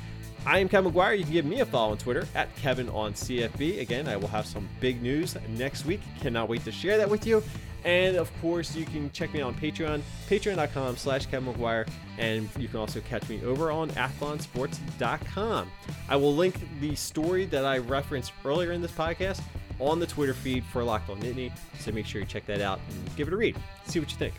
I 0.47 0.59
am 0.59 0.69
Kevin 0.69 0.93
McGuire. 0.93 1.19
You 1.19 1.25
can 1.25 1.33
give 1.33 1.45
me 1.45 1.61
a 1.61 1.67
follow 1.67 1.93
on 1.93 1.99
Twitter 1.99 2.27
at 2.35 2.55
Kevin 2.57 2.89
on 2.89 3.13
CFB. 3.13 3.81
Again, 3.81 4.09
I 4.09 4.17
will 4.17 4.29
have 4.29 4.47
some 4.47 4.69
big 4.81 5.03
news 5.03 5.37
next 5.51 5.85
week. 5.85 6.01
Cannot 6.21 6.49
wait 6.49 6.65
to 6.65 6.73
share 6.73 6.97
that 6.97 7.11
with 7.11 7.27
you. 7.27 7.43
And 7.85 8.17
of 8.17 8.31
course, 8.41 8.75
you 8.75 8.85
can 8.85 9.11
check 9.13 9.33
me 9.33 9.41
out 9.43 9.49
on 9.49 9.55
Patreon, 9.55 10.03
patreon.com 10.29 10.97
slash 10.97 11.27
Kevin 11.27 11.53
McGuire. 11.53 11.89
And 12.19 12.49
you 12.59 12.69
can 12.69 12.79
also 12.79 13.01
catch 13.01 13.29
me 13.29 13.43
over 13.45 13.71
on 13.71 13.91
athlonsports.com. 13.91 15.71
I 16.09 16.17
will 16.17 16.35
link 16.35 16.55
the 16.81 16.95
story 16.95 17.45
that 17.47 17.65
I 17.65 17.79
referenced 17.79 18.33
earlier 18.45 18.73
in 18.73 18.81
this 18.81 18.93
podcast 18.93 19.43
on 19.79 19.99
the 19.99 20.07
Twitter 20.07 20.35
feed 20.35 20.65
for 20.65 20.85
Locked 20.85 21.11
on 21.11 21.21
Nittany. 21.21 21.53
So 21.79 21.93
make 21.93 22.07
sure 22.07 22.21
you 22.21 22.27
check 22.27 22.47
that 22.47 22.61
out 22.61 22.81
and 22.89 23.17
give 23.17 23.29
it 23.29 23.35
a 23.35 23.37
read. 23.37 23.57
See 23.87 23.99
what 23.99 24.11
you 24.11 24.17
think. 24.17 24.35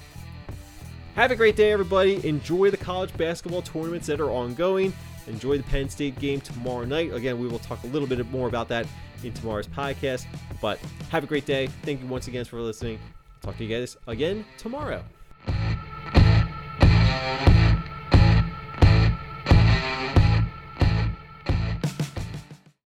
Have 1.15 1.29
a 1.29 1.35
great 1.35 1.57
day, 1.57 1.73
everybody. 1.73 2.25
Enjoy 2.25 2.71
the 2.71 2.77
college 2.77 3.15
basketball 3.17 3.61
tournaments 3.61 4.07
that 4.07 4.21
are 4.21 4.31
ongoing. 4.31 4.93
Enjoy 5.27 5.57
the 5.57 5.63
Penn 5.63 5.89
State 5.89 6.17
game 6.19 6.39
tomorrow 6.39 6.85
night. 6.85 7.13
Again, 7.13 7.37
we 7.37 7.47
will 7.47 7.59
talk 7.59 7.83
a 7.83 7.87
little 7.87 8.07
bit 8.07 8.25
more 8.31 8.47
about 8.47 8.69
that 8.69 8.87
in 9.21 9.33
tomorrow's 9.33 9.67
podcast. 9.67 10.25
But 10.61 10.79
have 11.09 11.25
a 11.25 11.27
great 11.27 11.45
day. 11.45 11.67
Thank 11.83 12.01
you 12.01 12.07
once 12.07 12.27
again 12.27 12.45
for 12.45 12.61
listening. 12.61 12.97
Talk 13.41 13.57
to 13.57 13.65
you 13.65 13.77
guys 13.77 13.97
again 14.07 14.45
tomorrow. 14.57 15.03